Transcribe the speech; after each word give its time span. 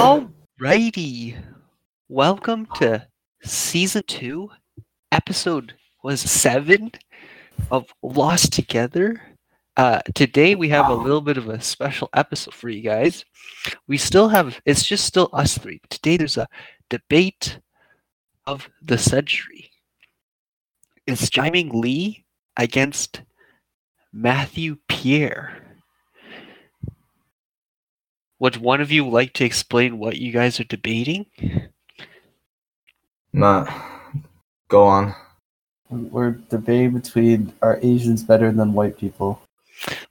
Alrighty. 0.00 1.36
Welcome 2.08 2.66
to 2.76 3.06
season 3.42 4.02
two, 4.06 4.48
episode 5.12 5.74
was 6.02 6.22
seven 6.22 6.92
of 7.70 7.92
Lost 8.02 8.54
Together. 8.54 9.20
Uh, 9.76 10.00
today 10.14 10.54
we 10.54 10.70
have 10.70 10.88
a 10.88 10.94
little 10.94 11.20
bit 11.20 11.36
of 11.36 11.50
a 11.50 11.60
special 11.60 12.08
episode 12.14 12.54
for 12.54 12.70
you 12.70 12.80
guys. 12.80 13.26
We 13.88 13.98
still 13.98 14.30
have 14.30 14.58
it's 14.64 14.84
just 14.84 15.04
still 15.04 15.28
us 15.34 15.58
three. 15.58 15.82
Today 15.90 16.16
there's 16.16 16.38
a 16.38 16.48
debate 16.88 17.58
of 18.46 18.70
the 18.80 18.96
century. 18.96 19.70
It's 21.06 21.28
Jiming 21.28 21.78
Lee 21.78 22.24
against 22.56 23.20
Matthew 24.14 24.78
Pierre. 24.88 25.69
Would 28.40 28.56
one 28.56 28.80
of 28.80 28.90
you 28.90 29.08
like 29.08 29.34
to 29.34 29.44
explain 29.44 29.98
what 29.98 30.16
you 30.16 30.32
guys 30.32 30.58
are 30.58 30.64
debating? 30.64 31.26
Matt, 33.32 33.68
go 34.68 34.84
on. 34.84 35.14
We're 35.90 36.32
debating 36.48 36.92
between 36.92 37.52
are 37.62 37.78
Asians 37.82 38.22
better 38.22 38.50
than 38.52 38.72
white 38.72 38.98
people? 38.98 39.40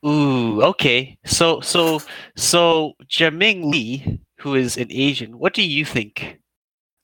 Ooh, 0.05 0.61
okay. 0.63 1.17
So 1.25 1.59
so 1.61 2.01
so 2.35 2.93
Jaming 3.07 3.65
Lee, 3.71 4.19
who 4.39 4.55
is 4.55 4.77
an 4.77 4.87
Asian, 4.89 5.37
what 5.39 5.53
do 5.53 5.61
you 5.63 5.83
think? 5.85 6.39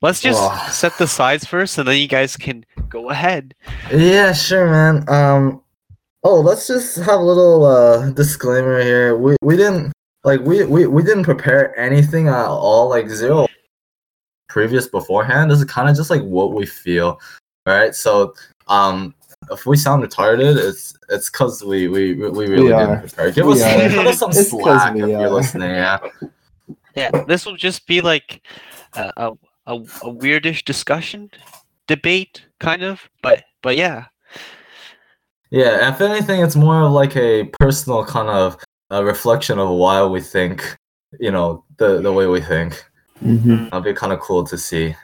Let's 0.01 0.21
just 0.21 0.39
Oh. 0.41 0.67
set 0.71 0.97
the 0.97 1.07
sides 1.07 1.45
first 1.45 1.77
and 1.77 1.87
then 1.87 1.97
you 1.97 2.07
guys 2.07 2.37
can 2.37 2.65
go 2.89 3.09
ahead. 3.09 3.55
Yeah, 3.91 4.33
sure, 4.33 4.69
man. 4.69 5.05
Um, 5.09 5.61
oh, 6.23 6.39
let's 6.41 6.67
just 6.67 6.97
have 6.97 7.19
a 7.19 7.23
little 7.23 7.65
uh 7.65 8.11
disclaimer 8.11 8.81
here. 8.81 9.17
We 9.17 9.35
we 9.41 9.55
didn't 9.57 9.91
like 10.25 10.41
we 10.41 10.65
we 10.65 10.87
we 10.87 11.01
didn't 11.03 11.23
prepare 11.23 11.77
anything 11.79 12.27
at 12.27 12.45
all. 12.47 12.89
Like 12.89 13.07
zero 13.07 13.47
previous 14.49 14.87
beforehand. 14.87 15.49
This 15.51 15.59
is 15.59 15.65
kind 15.65 15.87
of 15.89 15.95
just 15.95 16.09
like 16.09 16.23
what 16.23 16.51
we 16.53 16.65
feel, 16.65 17.19
right? 17.65 17.95
So 17.95 18.33
um. 18.67 19.15
If 19.51 19.67
we 19.67 19.77
sound 19.77 20.01
retarded, 20.01 20.55
it's 20.57 20.97
it's 21.09 21.29
because 21.29 21.63
we, 21.63 21.87
we 21.87 22.13
we 22.15 22.47
really 22.47 22.71
are. 22.73 22.87
didn't 22.87 23.01
prepare. 23.01 23.31
Give 23.31 23.45
We 23.45 23.53
us 23.53 23.61
are. 23.61 23.89
give 23.89 24.07
us 24.07 24.17
some 24.17 24.31
It's 24.31 24.49
'cause 24.49 24.61
slack 24.63 24.93
we 24.95 25.03
if 25.03 25.09
you're 25.09 25.29
listening. 25.29 25.69
Yeah. 25.69 25.99
Yeah, 26.95 27.11
this 27.27 27.45
will 27.45 27.57
just 27.57 27.85
be 27.85 28.01
like 28.01 28.41
a 28.93 29.11
a, 29.17 29.31
a, 29.67 29.75
a 29.75 30.09
weirdish 30.09 30.63
discussion, 30.65 31.29
debate, 31.85 32.43
kind 32.59 32.81
of. 32.81 33.07
But 33.21 33.43
but 33.61 33.77
yeah, 33.77 34.05
Yeah, 35.51 35.89
if 35.93 36.01
anything, 36.01 36.41
it's 36.41 36.55
more 36.55 36.81
of 36.81 36.91
like 36.91 37.15
a 37.15 37.43
personal 37.59 38.03
kind 38.03 38.29
of 38.29 38.57
a 38.89 39.03
reflection 39.03 39.59
of 39.59 39.69
why 39.69 40.03
we 40.03 40.21
think, 40.21 40.77
you 41.19 41.31
know, 41.31 41.63
the 41.77 42.01
the 42.01 42.13
way 42.13 42.27
we 42.27 42.41
think. 42.41 42.83
Mm-hmm. 43.23 43.69
That'd 43.69 43.83
be 43.83 43.93
kind 43.93 44.13
of 44.13 44.19
cool 44.19 44.43
to 44.45 44.57
see. 44.57 44.95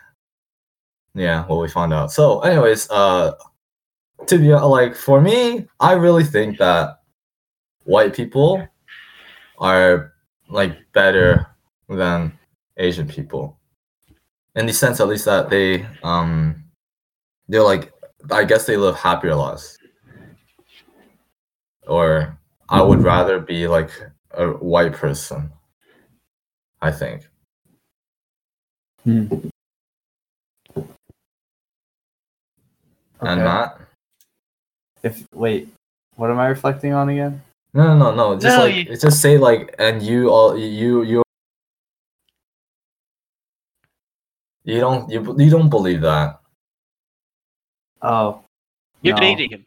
Yeah, 1.14 1.46
what 1.46 1.62
we 1.62 1.68
found 1.68 1.94
out. 1.94 2.12
So, 2.12 2.40
anyways, 2.42 2.90
uh, 2.90 3.34
to 4.28 4.38
be 4.38 4.54
like 4.54 4.96
for 4.96 5.22
me, 5.22 5.68
I 5.80 5.94
really 5.94 6.24
think 6.24 6.58
that 6.60 7.00
white 7.84 8.14
people 8.14 8.66
are 9.58 10.14
like 10.50 10.78
better 10.94 11.48
than 11.90 12.38
Asian 12.78 13.08
people, 13.08 13.58
in 14.56 14.66
the 14.66 14.74
sense 14.74 15.00
at 15.00 15.08
least 15.08 15.26
that 15.26 15.50
they 15.50 15.86
um 16.04 16.64
they're 17.48 17.64
like 17.64 17.92
I 18.30 18.44
guess 18.44 18.66
they 18.66 18.78
live 18.78 18.96
happier 18.96 19.36
lives. 19.36 19.78
Or 21.88 22.38
I 22.72 22.82
would 22.82 23.04
rather 23.04 23.40
be 23.40 23.68
like 23.68 23.92
a 24.32 24.48
white 24.48 24.94
person. 24.94 25.52
I 26.82 26.92
think. 26.92 27.28
Hmm. 29.04 29.28
And 33.22 33.44
Matt? 33.44 33.78
If 35.04 35.28
wait, 35.34 35.70
what 36.16 36.32
am 36.32 36.40
I 36.40 36.48
reflecting 36.48 36.94
on 36.94 37.10
again? 37.10 37.42
No, 37.74 37.96
no, 37.96 38.12
no, 38.12 38.16
no. 38.16 38.40
Just 38.40 38.58
No, 38.58 38.64
like 38.66 38.76
you- 38.76 38.98
just 38.98 39.22
say 39.22 39.38
like, 39.38 39.76
and 39.78 40.02
you 40.02 40.30
all 40.30 40.58
you 40.58 41.04
you 41.04 41.22
you 44.64 44.80
don't 44.80 45.10
you 45.10 45.36
you 45.38 45.50
don't 45.50 45.70
believe 45.70 46.02
that. 46.02 46.40
Oh, 48.02 48.42
you're 49.02 49.14
no. 49.16 49.20
debating 49.22 49.52
him. 49.52 49.66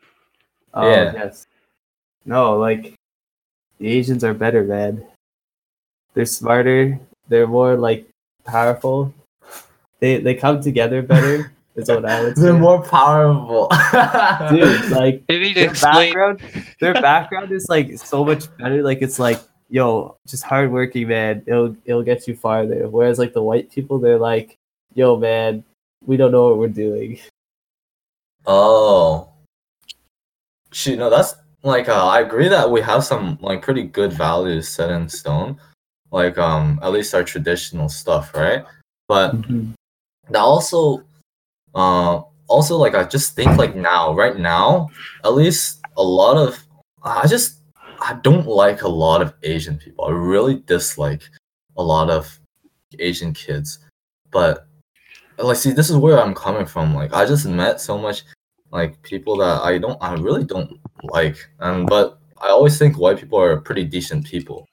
Oh 0.73 0.89
Yeah. 0.91 1.13
yes. 1.13 1.47
No, 2.25 2.57
like 2.57 2.95
the 3.79 3.89
Asians 3.89 4.25
are 4.25 4.35
better, 4.35 4.65
man. 4.65 5.05
They're 6.15 6.27
smarter. 6.27 6.99
They're 7.29 7.47
more 7.47 7.77
like 7.77 8.09
powerful. 8.45 9.13
They 10.01 10.19
they 10.19 10.35
come 10.35 10.61
together 10.63 11.03
better. 11.03 11.53
is 11.77 11.89
what 11.89 12.05
I 12.05 12.23
would 12.23 12.37
say. 12.37 12.43
They're 12.43 12.53
more 12.55 12.83
powerful. 12.83 13.69
Dude, 14.51 14.91
like 14.91 15.25
Maybe 15.29 15.53
their 15.53 15.71
explain. 15.71 16.13
background 16.13 16.41
their 16.81 16.95
background 17.03 17.53
is 17.53 17.67
like 17.69 17.99
so 17.99 18.25
much 18.25 18.45
better 18.59 18.83
like 18.83 19.03
it's 19.03 19.19
like 19.19 19.41
yo 19.71 20.17
just 20.27 20.45
hardworking 20.45 21.09
man 21.09 21.43
it'll 21.47 21.75
it'll 21.85 22.03
get 22.03 22.29
you 22.29 22.37
farther 22.37 22.89
whereas 22.89 23.19
like 23.19 23.33
the 23.33 23.43
white 23.43 23.73
people 23.73 23.99
they're 23.99 24.19
like 24.19 24.57
yo 24.95 25.17
man 25.17 25.65
we 26.07 26.17
don't 26.17 26.31
know 26.31 26.49
what 26.49 26.59
we're 26.59 26.69
doing 26.69 27.19
oh. 28.47 29.29
Shoot, 30.71 30.99
no, 30.99 31.09
that's 31.09 31.37
like 31.65 31.89
uh, 31.89 32.07
I 32.07 32.21
agree 32.21 32.49
that 32.49 32.71
we 32.71 32.81
have 32.83 33.05
some 33.05 33.39
like 33.41 33.63
pretty 33.63 33.83
good 33.83 34.13
values 34.13 34.69
set 34.69 34.91
in 34.91 35.09
stone. 35.09 35.59
Like 36.13 36.39
um 36.39 36.79
at 36.83 36.93
least 36.93 37.15
our 37.15 37.25
traditional 37.25 37.89
stuff, 37.89 38.33
right? 38.35 38.65
But 39.09 39.35
that 40.31 40.41
also 40.41 41.03
uh 41.75 42.21
also 42.49 42.77
like 42.77 42.95
i 42.95 43.05
just 43.05 43.35
think 43.35 43.57
like 43.59 43.75
now 43.75 44.15
right 44.15 44.39
now 44.39 44.89
at 45.25 45.35
least 45.35 45.81
a 45.97 46.03
lot 46.03 46.37
of 46.37 46.63
i 47.03 47.27
just 47.27 47.61
i 48.01 48.15
don't 48.23 48.47
like 48.47 48.83
a 48.83 48.89
lot 48.89 49.23
of 49.23 49.35
asian 49.43 49.77
people 49.77 50.05
i 50.05 50.11
really 50.11 50.57
dislike 50.67 51.23
a 51.77 51.83
lot 51.83 52.11
of 52.11 52.39
asian 52.99 53.33
kids 53.33 53.79
but 54.31 54.67
like 55.39 55.57
see 55.57 55.73
this 55.73 55.91
is 55.91 55.97
where 55.97 56.21
i'm 56.21 56.35
coming 56.35 56.67
from 56.67 56.95
like 56.95 57.13
i 57.13 57.25
just 57.25 57.47
met 57.47 57.81
so 57.81 57.99
much 57.99 58.23
like 58.71 59.01
people 59.03 59.37
that 59.37 59.63
i 59.63 59.79
don't 59.79 59.99
i 60.03 60.15
really 60.15 60.45
don't 60.45 60.79
like 61.03 61.37
and 61.61 61.87
but 61.87 62.19
i 62.41 62.49
always 62.49 62.79
think 62.79 62.99
white 62.99 63.19
people 63.19 63.39
are 63.39 63.61
pretty 63.61 63.85
decent 63.85 64.25
people. 64.27 64.69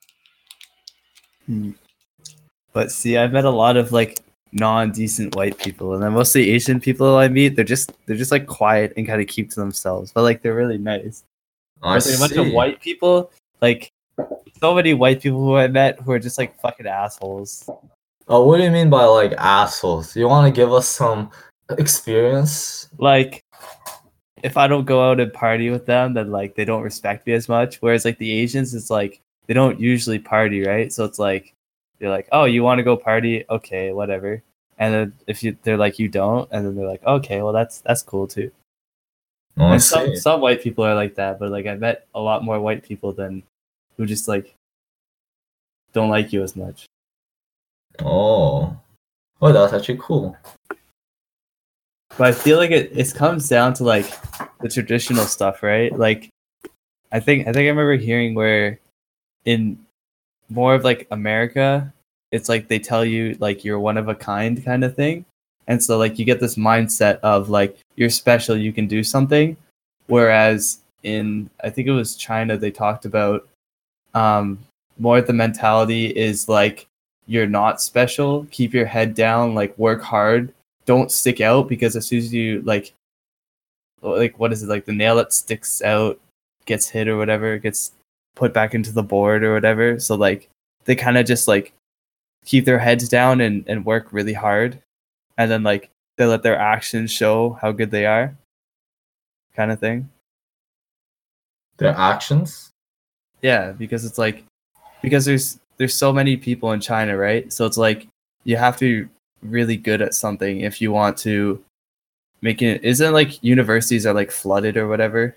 Hmm. 1.45 1.71
But 2.73 2.91
see 2.91 3.17
i've 3.17 3.33
met 3.33 3.45
a 3.45 3.49
lot 3.49 3.77
of 3.77 3.91
like 3.91 4.19
non-decent 4.53 5.35
white 5.35 5.57
people 5.57 5.93
and 5.93 6.03
then 6.03 6.11
most 6.11 6.35
of 6.35 6.41
asian 6.41 6.79
people 6.79 7.15
i 7.15 7.29
meet 7.29 7.55
they're 7.55 7.63
just 7.63 7.93
they're 8.05 8.17
just 8.17 8.31
like 8.31 8.45
quiet 8.47 8.91
and 8.97 9.07
kind 9.07 9.21
of 9.21 9.27
keep 9.27 9.49
to 9.49 9.55
themselves 9.55 10.11
but 10.11 10.23
like 10.23 10.41
they're 10.41 10.55
really 10.55 10.77
nice. 10.77 11.23
I 11.81 11.95
like, 11.95 12.05
a 12.05 12.19
bunch 12.19 12.35
of 12.35 12.53
white 12.53 12.81
people 12.81 13.31
like 13.61 13.91
so 14.59 14.75
many 14.75 14.93
white 14.93 15.21
people 15.21 15.39
who 15.39 15.55
i 15.55 15.67
met 15.67 15.99
who 16.01 16.11
are 16.11 16.19
just 16.19 16.37
like 16.37 16.59
fucking 16.59 16.85
assholes. 16.85 17.69
Oh 18.27 18.45
what 18.45 18.57
do 18.57 18.63
you 18.63 18.71
mean 18.71 18.89
by 18.89 19.03
like 19.05 19.33
assholes? 19.33 20.15
You 20.15 20.27
want 20.27 20.47
to 20.47 20.57
give 20.57 20.71
us 20.71 20.87
some 20.87 21.31
experience? 21.77 22.87
Like 22.97 23.43
if 24.43 24.57
I 24.57 24.67
don't 24.67 24.85
go 24.85 25.09
out 25.09 25.19
and 25.19 25.31
party 25.33 25.69
with 25.69 25.85
them, 25.85 26.13
then 26.13 26.31
like 26.31 26.55
they 26.55 26.65
don't 26.65 26.83
respect 26.83 27.27
me 27.27 27.33
as 27.33 27.49
much. 27.49 27.77
Whereas 27.81 28.05
like 28.05 28.17
the 28.17 28.31
Asians, 28.31 28.73
it's 28.73 28.89
like 28.89 29.21
they 29.47 29.53
don't 29.53 29.79
usually 29.79 30.19
party, 30.19 30.65
right? 30.65 30.91
So 30.91 31.05
it's 31.05 31.19
like 31.19 31.53
they're 31.99 32.09
like, 32.09 32.27
oh, 32.31 32.45
you 32.45 32.63
want 32.63 32.79
to 32.79 32.83
go 32.83 32.97
party? 32.97 33.45
Okay, 33.49 33.91
whatever. 33.91 34.41
And 34.77 34.93
then 34.93 35.13
if 35.27 35.43
you 35.43 35.57
they're 35.63 35.77
like 35.77 35.99
you 35.99 36.07
don't, 36.07 36.49
and 36.51 36.65
then 36.65 36.75
they're 36.75 36.87
like, 36.87 37.03
okay, 37.05 37.41
well 37.41 37.53
that's 37.53 37.81
that's 37.81 38.01
cool 38.01 38.27
too. 38.27 38.51
Oh, 39.57 39.71
and 39.71 39.83
some 39.83 40.15
some 40.15 40.41
white 40.41 40.61
people 40.61 40.85
are 40.85 40.95
like 40.95 41.15
that, 41.15 41.39
but 41.39 41.51
like 41.51 41.67
I 41.67 41.75
met 41.75 42.07
a 42.15 42.19
lot 42.19 42.43
more 42.43 42.59
white 42.59 42.83
people 42.83 43.13
than 43.13 43.43
who 43.97 44.05
just 44.05 44.27
like 44.27 44.55
don't 45.93 46.09
like 46.09 46.31
you 46.33 46.41
as 46.41 46.55
much. 46.55 46.85
Oh. 47.99 48.77
Oh, 49.41 49.51
that's 49.51 49.73
actually 49.73 49.99
cool. 49.99 50.37
But 52.17 52.27
I 52.27 52.31
feel 52.31 52.57
like 52.57 52.71
it, 52.71 52.91
it 52.97 53.13
comes 53.15 53.47
down 53.47 53.73
to 53.75 53.83
like 53.83 54.05
the 54.59 54.69
traditional 54.69 55.25
stuff, 55.25 55.63
right? 55.63 55.97
Like 55.97 56.29
I 57.11 57.19
think 57.19 57.47
I 57.47 57.53
think 57.53 57.65
I 57.65 57.69
remember 57.69 57.95
hearing 57.95 58.35
where 58.35 58.79
in 59.45 59.77
more 60.49 60.75
of 60.75 60.83
like 60.83 61.07
America, 61.11 61.91
it's 62.31 62.49
like 62.49 62.67
they 62.67 62.79
tell 62.79 63.05
you 63.05 63.35
like 63.39 63.63
you're 63.63 63.79
one 63.79 63.97
of 63.97 64.07
a 64.07 64.15
kind 64.15 64.63
kind 64.63 64.83
of 64.83 64.95
thing. 64.95 65.25
And 65.67 65.81
so 65.81 65.97
like 65.97 66.19
you 66.19 66.25
get 66.25 66.39
this 66.39 66.55
mindset 66.55 67.19
of 67.21 67.49
like 67.49 67.77
you're 67.95 68.09
special, 68.09 68.57
you 68.57 68.73
can 68.73 68.87
do 68.87 69.03
something. 69.03 69.57
Whereas 70.07 70.79
in 71.03 71.49
I 71.63 71.69
think 71.69 71.87
it 71.87 71.91
was 71.91 72.15
China 72.15 72.57
they 72.57 72.71
talked 72.71 73.05
about 73.05 73.47
um 74.13 74.59
more 74.99 75.21
the 75.21 75.33
mentality 75.33 76.07
is 76.07 76.47
like 76.49 76.87
you're 77.25 77.47
not 77.47 77.81
special, 77.81 78.45
keep 78.51 78.73
your 78.73 78.85
head 78.85 79.15
down, 79.15 79.55
like 79.55 79.77
work 79.77 80.01
hard 80.01 80.53
don't 80.91 81.11
stick 81.11 81.39
out 81.39 81.69
because 81.69 81.95
as 81.95 82.05
soon 82.07 82.19
as 82.19 82.33
you 82.33 82.61
like 82.63 82.93
like 84.01 84.37
what 84.39 84.51
is 84.51 84.63
it 84.63 84.67
like 84.69 84.85
the 84.85 84.91
nail 84.91 85.15
that 85.15 85.31
sticks 85.31 85.81
out 85.81 86.19
gets 86.65 86.89
hit 86.89 87.07
or 87.07 87.17
whatever 87.17 87.57
gets 87.57 87.93
put 88.35 88.53
back 88.53 88.73
into 88.73 88.91
the 88.91 89.03
board 89.03 89.43
or 89.43 89.53
whatever. 89.53 89.99
So 89.99 90.15
like 90.15 90.49
they 90.85 90.95
kind 90.95 91.17
of 91.17 91.25
just 91.25 91.47
like 91.47 91.73
keep 92.45 92.65
their 92.65 92.79
heads 92.79 93.07
down 93.07 93.41
and, 93.41 93.63
and 93.67 93.85
work 93.85 94.11
really 94.11 94.33
hard. 94.33 94.81
And 95.37 95.49
then 95.49 95.63
like 95.63 95.89
they 96.17 96.25
let 96.25 96.43
their 96.43 96.57
actions 96.57 97.11
show 97.11 97.57
how 97.61 97.71
good 97.71 97.91
they 97.91 98.05
are. 98.05 98.35
Kind 99.55 99.71
of 99.71 99.79
thing. 99.79 100.09
Their 101.77 101.95
actions. 101.95 102.71
yeah 103.41 103.71
because 103.71 104.05
it's 104.05 104.17
like 104.17 104.43
because 105.01 105.25
there's 105.25 105.59
there's 105.77 105.95
so 105.95 106.13
many 106.13 106.37
people 106.37 106.71
in 106.73 106.79
china 106.79 107.17
right? 107.17 107.51
So 107.51 107.65
it's 107.65 107.77
like 107.77 108.07
you 108.43 108.57
have 108.57 108.77
to 108.79 109.09
really 109.41 109.77
good 109.77 110.01
at 110.01 110.13
something 110.13 110.61
if 110.61 110.81
you 110.81 110.91
want 110.91 111.17
to 111.17 111.63
make 112.41 112.61
it 112.61 112.83
isn't 112.83 113.13
like 113.13 113.43
universities 113.43 114.05
are 114.05 114.13
like 114.13 114.31
flooded 114.31 114.77
or 114.77 114.87
whatever 114.87 115.35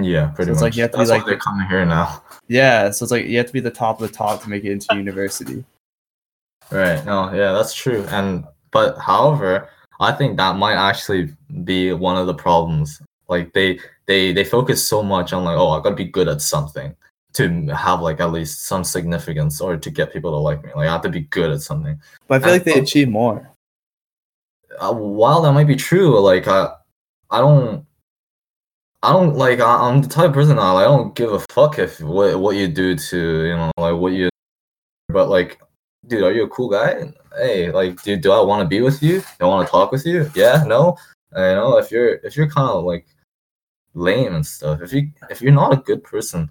Yeah, 0.00 0.26
pretty 0.28 0.50
much. 0.50 0.56
it's 0.56 0.62
much. 0.62 0.62
like 0.62 0.76
you 0.76 0.82
have 0.82 0.90
to 0.92 0.96
be 0.96 1.00
That's 1.00 1.10
why 1.10 1.16
like- 1.18 1.26
they're 1.26 1.38
coming 1.38 1.66
here 1.68 1.84
now. 1.84 2.22
yeah 2.48 2.90
so 2.90 3.04
it's 3.04 3.10
like 3.12 3.26
you 3.26 3.36
have 3.38 3.46
to 3.46 3.52
be 3.52 3.60
the 3.60 3.70
top 3.70 4.00
of 4.00 4.08
the 4.08 4.14
top 4.14 4.42
to 4.42 4.48
make 4.50 4.64
it 4.64 4.72
into 4.72 4.94
university 4.96 5.64
Right. 6.70 7.04
No, 7.04 7.32
yeah, 7.34 7.50
that's 7.52 7.74
true. 7.74 8.04
And 8.10 8.44
but 8.70 8.96
however, 8.98 9.68
I 9.98 10.12
think 10.12 10.36
that 10.36 10.54
might 10.56 10.76
actually 10.76 11.34
be 11.64 11.92
one 11.92 12.16
of 12.16 12.28
the 12.28 12.34
problems. 12.34 13.02
Like 13.28 13.52
they 13.54 13.80
they 14.06 14.32
they 14.32 14.44
focus 14.44 14.86
so 14.86 15.02
much 15.02 15.32
on 15.32 15.42
like, 15.42 15.56
oh, 15.56 15.70
I 15.70 15.82
gotta 15.82 15.96
be 15.96 16.04
good 16.04 16.28
at 16.28 16.40
something 16.40 16.94
to 17.34 17.66
have 17.74 18.00
like 18.00 18.20
at 18.20 18.32
least 18.32 18.64
some 18.66 18.82
significance 18.84 19.60
or 19.60 19.76
to 19.76 19.90
get 19.90 20.12
people 20.12 20.30
to 20.32 20.36
like 20.36 20.64
me. 20.64 20.70
Like 20.74 20.88
I 20.88 20.92
have 20.92 21.02
to 21.02 21.08
be 21.08 21.20
good 21.22 21.50
at 21.52 21.60
something. 21.60 21.98
but 22.28 22.36
i 22.36 22.38
feel 22.40 22.48
Uh, 22.48 22.52
like 22.54 22.64
they 22.64 22.74
oh. 22.74 22.82
achieve 22.82 23.08
more 23.08 23.48
Uh, 24.80 24.92
while 24.94 25.42
that 25.42 25.52
might 25.52 25.66
be 25.66 25.76
true, 25.76 26.18
like 26.20 26.46
I 26.48 26.72
I 27.30 27.38
don't 27.40 27.84
I 29.02 29.12
don't 29.12 29.34
like 29.36 29.60
I, 29.60 29.88
I'm 29.88 30.02
the 30.02 30.08
type 30.08 30.28
of 30.28 30.34
person 30.34 30.56
that 30.56 30.62
like, 30.62 30.84
I 30.86 30.88
don't 30.88 31.14
give 31.14 31.32
a 31.32 31.40
fuck 31.50 31.78
if 31.78 32.00
what 32.00 32.38
what 32.40 32.56
you 32.56 32.68
do 32.68 32.94
to 32.96 33.18
you 33.46 33.56
know 33.56 33.70
like 33.78 33.96
what 33.96 34.12
you 34.12 34.28
but 35.08 35.28
like 35.28 35.60
dude 36.06 36.22
are 36.22 36.32
you 36.32 36.44
a 36.44 36.48
cool 36.48 36.68
guy 36.68 37.10
hey 37.38 37.70
like 37.72 38.02
dude 38.02 38.20
do 38.20 38.32
I 38.32 38.40
want 38.40 38.62
to 38.62 38.68
be 38.68 38.80
with 38.80 39.02
you 39.02 39.20
do 39.20 39.44
I 39.44 39.46
want 39.46 39.66
to 39.66 39.70
talk 39.70 39.90
with 39.92 40.04
you 40.06 40.30
yeah 40.34 40.64
no 40.66 40.96
you 41.34 41.54
know 41.58 41.78
if 41.78 41.90
you're 41.90 42.14
if 42.26 42.36
you're 42.36 42.50
kind 42.50 42.68
of 42.70 42.84
like 42.84 43.06
lame 43.94 44.34
and 44.34 44.46
stuff 44.46 44.82
if 44.82 44.92
you 44.92 45.10
if 45.30 45.40
you're 45.42 45.52
not 45.52 45.72
a 45.72 45.76
good 45.88 46.02
person 46.04 46.50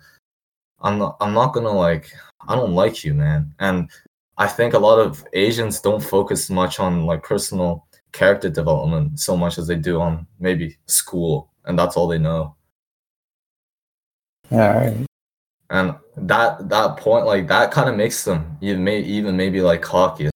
I'm 0.81 0.98
not 0.98 1.18
I'm 1.20 1.34
not 1.34 1.54
gonna 1.54 1.72
like 1.72 2.12
I 2.48 2.56
don't 2.56 2.74
like 2.74 3.04
you 3.04 3.14
man. 3.14 3.54
And 3.60 3.90
I 4.38 4.48
think 4.48 4.74
a 4.74 4.80
lot 4.80 5.00
of 5.00 5.26
Asians 5.34 5.81
don't 5.81 6.04
focus 6.04 6.50
much 6.50 6.80
on 6.80 7.06
like 7.06 7.24
personal 7.24 7.86
character 8.12 8.50
development 8.50 9.20
so 9.20 9.38
much 9.38 9.58
as 9.58 9.68
they 9.68 9.76
do 9.76 10.00
on 10.00 10.26
maybe 10.40 10.78
school 10.88 11.52
and 11.66 11.78
that's 11.78 11.98
all 11.98 12.08
they 12.08 12.18
know. 12.18 12.56
Yeah 14.50 14.78
right. 14.78 15.06
And 15.70 15.96
that 16.18 16.70
that 16.70 16.98
point 16.98 17.25
like 17.25 17.48
that 17.48 17.72
kind 17.72 17.90
of 17.90 17.96
makes 17.96 18.24
them 18.24 18.58
you 18.62 18.78
may 18.78 19.00
even 19.02 19.38
maybe 19.38 19.62
like 19.62 19.82
cocky. 19.82 20.30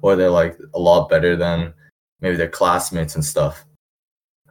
Or 0.00 0.14
they're 0.14 0.30
like 0.30 0.56
a 0.74 0.78
lot 0.78 1.08
better 1.08 1.34
than 1.34 1.74
maybe 2.20 2.36
their 2.36 2.48
classmates 2.48 3.16
and 3.16 3.24
stuff 3.24 3.64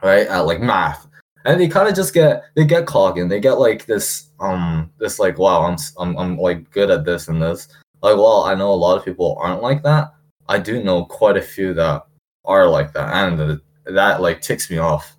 right? 0.02 0.28
At 0.28 0.46
like 0.46 0.62
math 0.62 1.08
and 1.48 1.62
they 1.62 1.68
kind 1.70 1.88
of 1.88 1.96
just 1.96 2.14
get 2.14 2.44
they 2.56 2.66
get 2.66 2.86
cocky 2.86 3.22
and 3.22 3.32
they 3.32 3.40
get 3.40 3.54
like 3.54 3.86
this 3.86 4.28
um 4.40 4.92
this 5.00 5.18
like 5.18 5.40
wow 5.40 5.62
I'm, 5.64 5.78
I'm 5.98 6.18
i'm 6.18 6.38
like 6.38 6.70
good 6.72 6.92
at 6.92 7.06
this 7.06 7.30
and 7.30 7.42
this. 7.42 7.70
Like 8.04 8.18
well 8.18 8.44
i 8.44 8.54
know 8.54 8.72
a 8.72 8.76
lot 8.86 8.98
of 8.98 9.06
people 9.06 9.38
aren't 9.40 9.64
like 9.64 9.82
that. 9.84 10.14
I 10.50 10.60
do 10.60 10.84
know 10.84 11.06
quite 11.06 11.38
a 11.38 11.42
few 11.42 11.74
that 11.74 12.06
are 12.46 12.68
like 12.68 12.94
that 12.94 13.14
and 13.14 13.38
th- 13.38 13.60
that 13.96 14.22
like 14.22 14.42
ticks 14.42 14.70
me 14.70 14.78
off. 14.78 15.16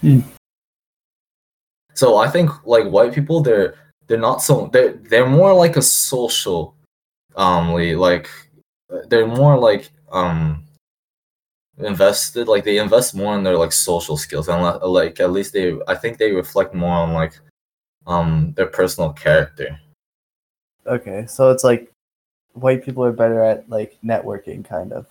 Hmm. 0.00 0.20
so 1.94 2.18
i 2.18 2.28
think 2.28 2.50
like 2.66 2.86
white 2.86 3.14
people 3.14 3.40
they're 3.40 3.76
they're 4.06 4.18
not 4.18 4.42
so 4.42 4.68
they're 4.72 4.92
they're 5.08 5.28
more 5.28 5.54
like 5.54 5.78
a 5.78 5.82
social 5.82 6.74
um 7.34 7.72
like 7.72 8.28
they're 9.08 9.26
more 9.26 9.58
like 9.58 9.88
um 10.12 10.65
invested 11.78 12.48
like 12.48 12.64
they 12.64 12.78
invest 12.78 13.14
more 13.14 13.36
in 13.36 13.44
their 13.44 13.58
like 13.58 13.72
social 13.72 14.16
skills 14.16 14.48
and 14.48 14.62
like 14.82 15.20
at 15.20 15.30
least 15.30 15.52
they 15.52 15.76
i 15.88 15.94
think 15.94 16.16
they 16.16 16.32
reflect 16.32 16.74
more 16.74 16.90
on 16.90 17.12
like 17.12 17.38
um 18.06 18.52
their 18.56 18.66
personal 18.66 19.12
character 19.12 19.78
Okay, 20.86 21.26
so 21.26 21.50
it's 21.50 21.64
like 21.64 21.90
white 22.52 22.84
people 22.84 23.04
are 23.04 23.10
better 23.12 23.42
at 23.42 23.68
like 23.68 23.98
networking, 24.04 24.64
kind 24.64 24.92
of. 24.92 25.06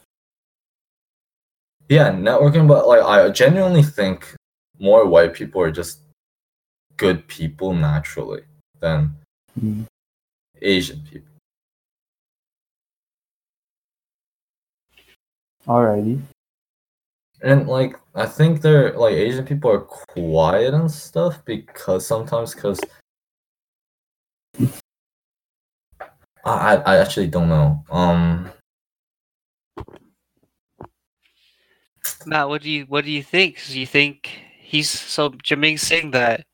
yeah 1.90 2.10
networking 2.12 2.68
but 2.68 2.88
like 2.88 3.04
i 3.04 3.30
genuinely 3.30 3.84
think 3.84 4.34
more 4.80 5.06
white 5.06 5.34
people 5.34 5.62
are 5.62 5.72
just 5.72 6.00
good 6.98 7.28
people 7.28 7.74
naturally 7.74 8.42
than 8.80 9.14
asian 10.62 11.00
people 11.12 11.30
Alrighty. 15.68 16.22
And 17.46 17.68
like 17.68 17.96
i 18.16 18.26
think 18.26 18.62
they're 18.62 18.92
like 18.98 19.14
asian 19.14 19.46
people 19.46 19.72
are 19.72 19.82
quiet 19.82 20.74
and 20.74 20.92
stuff 20.92 21.44
because 21.46 22.06
sometimes 22.06 22.54
because 22.54 22.80
I, 26.44 26.76
I 26.78 26.98
actually 26.98 27.28
don't 27.28 27.50
know 27.50 27.84
um 27.90 28.52
Matt, 32.26 32.50
what 32.50 32.62
do 32.62 32.70
you 32.70 32.86
what 32.86 33.06
do 33.06 33.12
you 33.12 33.24
think? 33.24 33.62
Do 33.68 33.80
you 33.80 33.86
think 33.86 34.30
he's 34.60 34.90
so 34.90 35.30
Jaming's 35.44 35.82
saying 35.82 36.12
that 36.12 36.46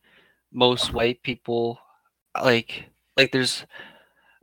most 0.52 0.94
white 0.94 1.24
people 1.24 1.80
like 2.42 2.86
like 3.18 3.32
there's 3.32 3.66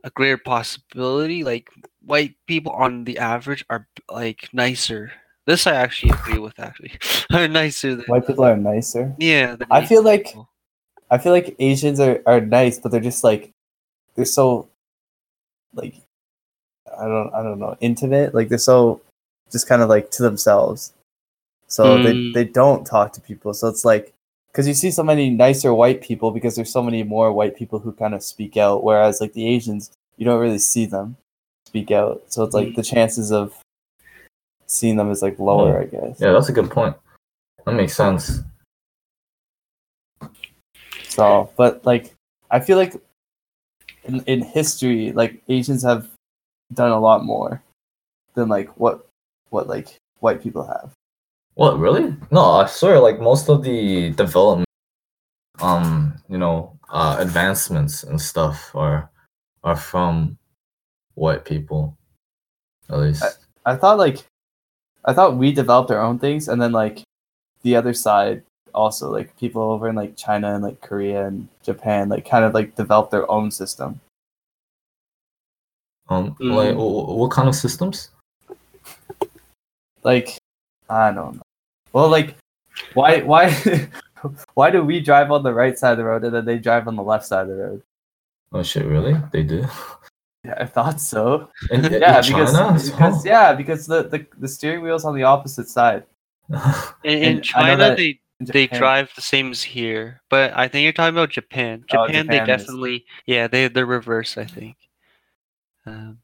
a 0.03 0.09
greater 0.09 0.37
possibility 0.37 1.43
like 1.43 1.69
white 2.01 2.35
people 2.47 2.71
on 2.71 3.03
the 3.03 3.17
average 3.19 3.65
are 3.69 3.87
like 4.09 4.49
nicer. 4.53 5.11
This 5.49 5.65
I 5.65 5.73
actually 5.73 6.11
agree 6.11 6.37
with 6.37 6.59
actually. 6.59 6.93
are 7.33 7.47
nicer 7.47 7.95
than 7.95 8.05
White 8.05 8.27
people 8.27 8.45
are 8.45 8.55
nicer. 8.55 9.15
yeah. 9.17 9.55
I 9.71 9.83
feel 9.85 10.03
like- 10.03 10.25
people. 10.27 10.47
I 11.11 11.17
feel 11.17 11.31
like 11.33 11.55
Asians 11.57 11.99
are, 11.99 12.21
are 12.27 12.39
nice, 12.39 12.77
but 12.77 12.91
they're 12.91 13.01
just 13.11 13.23
like 13.23 13.49
they're 14.13 14.25
so 14.39 14.69
like 15.73 15.95
I 17.01 17.05
don't 17.07 17.33
I 17.33 17.41
don't 17.41 17.57
know 17.59 17.75
intimate. 17.81 18.35
Like 18.35 18.49
they're 18.49 18.59
so 18.73 19.01
just 19.51 19.67
kind 19.67 19.81
of 19.81 19.89
like 19.89 20.11
to 20.11 20.21
themselves. 20.23 20.93
So 21.67 22.01
they 22.03 22.13
Mm. 22.13 22.33
they 22.35 22.45
don't 22.45 22.85
talk 22.85 23.13
to 23.13 23.21
people. 23.21 23.53
So 23.55 23.67
it's 23.69 23.83
like 23.85 24.13
because 24.51 24.67
you 24.67 24.75
see 24.75 24.91
so 24.91 25.01
many 25.03 25.29
nicer 25.31 25.73
white 25.73 26.01
people 26.01 26.29
because 26.31 26.55
there's 26.55 26.71
so 26.71 26.83
many 26.83 27.01
more 27.03 27.33
white 27.33 27.55
people 27.55 27.79
who 27.79 27.91
kind 27.91 28.13
of 28.13 28.21
speak 28.23 28.55
out. 28.57 28.83
Whereas 28.83 29.19
like 29.21 29.33
the 29.33 29.47
Asians, 29.47 29.89
you 30.17 30.25
don't 30.25 30.39
really 30.39 30.59
see 30.59 30.85
them 30.85 31.17
speak 31.65 31.89
out. 31.89 32.21
So 32.27 32.43
it's 32.43 32.53
like 32.53 32.75
the 32.75 32.83
chances 32.83 33.31
of 33.31 33.57
seeing 34.69 34.95
them 34.95 35.11
as 35.11 35.21
like 35.21 35.37
lower, 35.39 35.81
I 35.81 35.85
guess. 35.85 36.19
yeah 36.19 36.31
that's 36.31 36.49
a 36.49 36.53
good 36.53 36.69
point 36.69 36.95
that 37.65 37.73
makes 37.73 37.95
sense 37.95 38.41
So, 41.19 41.51
but 41.57 41.85
like, 41.85 42.13
I 42.49 42.61
feel 42.61 42.77
like 42.77 42.95
in, 44.05 44.21
in 44.21 44.41
history, 44.41 45.11
like 45.11 45.41
Asians 45.49 45.83
have 45.83 46.07
done 46.73 46.91
a 46.91 46.99
lot 46.99 47.25
more 47.25 47.61
than 48.35 48.47
like 48.47 48.69
what 48.79 49.05
what 49.49 49.67
like 49.67 49.97
white 50.19 50.41
people 50.41 50.65
have. 50.65 50.91
What 51.55 51.77
really? 51.77 52.15
No, 52.31 52.41
I 52.61 52.67
swear 52.67 52.99
like 52.99 53.19
most 53.19 53.49
of 53.49 53.63
the 53.63 54.11
development 54.11 54.67
um, 55.59 56.13
you 56.29 56.37
know, 56.37 56.79
uh 56.89 57.17
advancements 57.19 58.03
and 58.03 58.21
stuff 58.21 58.71
are 58.73 59.09
are 59.65 59.75
from 59.75 60.37
white 61.15 61.43
people. 61.43 61.97
At 62.89 62.99
least. 62.99 63.23
I 63.65 63.75
thought 63.75 63.97
like 63.97 64.23
I 65.09 65.13
thought 65.13 65.37
we 65.37 65.51
developed 65.51 65.89
our 65.91 65.99
own 66.01 66.19
things, 66.19 66.47
and 66.47 66.61
then 66.61 66.71
like 66.71 67.01
the 67.63 67.75
other 67.75 67.93
side 67.93 68.43
also 68.73 69.09
like 69.11 69.35
people 69.37 69.63
over 69.63 69.89
in 69.89 69.95
like 69.95 70.15
China 70.15 70.53
and 70.53 70.63
like 70.63 70.79
Korea 70.81 71.25
and 71.25 71.47
Japan 71.63 72.07
like 72.07 72.29
kind 72.29 72.45
of 72.45 72.53
like 72.53 72.75
developed 72.75 73.09
their 73.11 73.29
own 73.29 73.49
system. 73.51 73.99
um 76.09 76.35
Mm. 76.39 76.53
like 76.55 76.75
wh- 76.75 76.93
wh- 77.09 77.17
what 77.19 77.31
kind 77.31 77.47
of 77.49 77.55
systems? 77.55 78.09
Like 80.03 80.37
I 80.89 81.11
don't 81.11 81.35
know. 81.37 81.41
Well, 81.93 82.09
like 82.09 82.35
why 82.93 83.21
why 83.21 83.49
why 84.53 84.69
do 84.69 84.83
we 84.83 84.99
drive 85.01 85.31
on 85.31 85.43
the 85.43 85.53
right 85.53 85.77
side 85.77 85.93
of 85.93 85.97
the 85.97 86.05
road 86.05 86.23
and 86.23 86.33
then 86.33 86.45
they 86.45 86.57
drive 86.59 86.87
on 86.87 86.95
the 86.95 87.03
left 87.03 87.25
side 87.25 87.49
of 87.49 87.49
the 87.49 87.55
road? 87.55 87.81
Oh 88.53 88.63
shit, 88.63 88.85
really? 88.85 89.15
They 89.31 89.43
do? 89.43 89.65
Yeah, 90.43 90.55
I 90.57 90.65
thought 90.65 91.01
so. 91.01 91.49
In, 91.71 91.85
in 91.85 92.01
Yeah, 92.01 92.21
because, 92.21 92.53
China 92.53 92.73
as 92.73 92.89
because 92.89 93.25
yeah, 93.25 93.53
because 93.53 93.87
the, 93.87 94.03
the, 94.03 94.25
the 94.37 94.47
steering 94.47 94.81
wheel's 94.81 95.05
on 95.05 95.15
the 95.15 95.23
opposite 95.23 95.69
side. 95.69 96.03
In, 97.03 97.23
in 97.23 97.41
China, 97.41 97.95
they 97.95 98.19
in 98.39 98.45
they 98.47 98.67
drive 98.67 99.11
the 99.15 99.21
same 99.21 99.51
as 99.51 99.61
here, 99.61 100.21
but 100.29 100.51
I 100.55 100.67
think 100.67 100.83
you're 100.83 100.93
talking 100.93 101.15
about 101.15 101.29
Japan. 101.29 101.83
Oh, 101.91 102.07
Japan, 102.07 102.25
Japan 102.25 102.27
they 102.27 102.53
is- 102.53 102.61
definitely, 102.61 103.05
yeah, 103.25 103.47
they 103.47 103.67
they're 103.67 103.85
reverse. 103.85 104.37
I 104.37 104.45
think. 104.45 104.75
Um, 105.85 106.19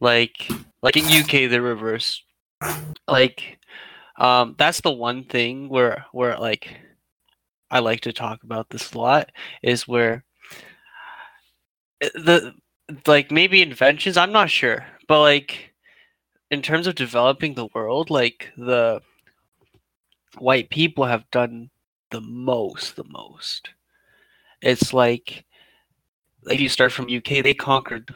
like 0.00 0.48
like 0.82 0.96
in 0.96 1.04
UK, 1.04 1.50
they're 1.50 1.62
reverse. 1.62 2.22
Like, 3.08 3.58
um, 4.18 4.54
that's 4.58 4.80
the 4.80 4.92
one 4.92 5.24
thing 5.24 5.68
where 5.68 6.04
where 6.12 6.38
like 6.38 6.76
I 7.70 7.80
like 7.80 8.02
to 8.02 8.12
talk 8.12 8.42
about 8.42 8.70
this 8.70 8.92
a 8.92 8.98
lot 8.98 9.32
is 9.62 9.88
where 9.88 10.24
the 12.00 12.54
like 13.06 13.30
maybe 13.30 13.62
inventions. 13.62 14.16
I'm 14.16 14.32
not 14.32 14.50
sure, 14.50 14.86
but 15.08 15.20
like 15.20 15.74
in 16.50 16.62
terms 16.62 16.86
of 16.86 16.94
developing 16.94 17.54
the 17.54 17.68
world, 17.74 18.10
like 18.10 18.52
the 18.56 19.00
white 20.38 20.70
people 20.70 21.04
have 21.04 21.30
done 21.30 21.70
the 22.10 22.20
most. 22.20 22.96
The 22.96 23.04
most. 23.04 23.70
It's 24.62 24.92
like 24.92 25.44
if 26.48 26.60
you 26.60 26.68
start 26.68 26.92
from 26.92 27.08
UK, 27.08 27.42
they 27.42 27.54
conquered. 27.54 28.14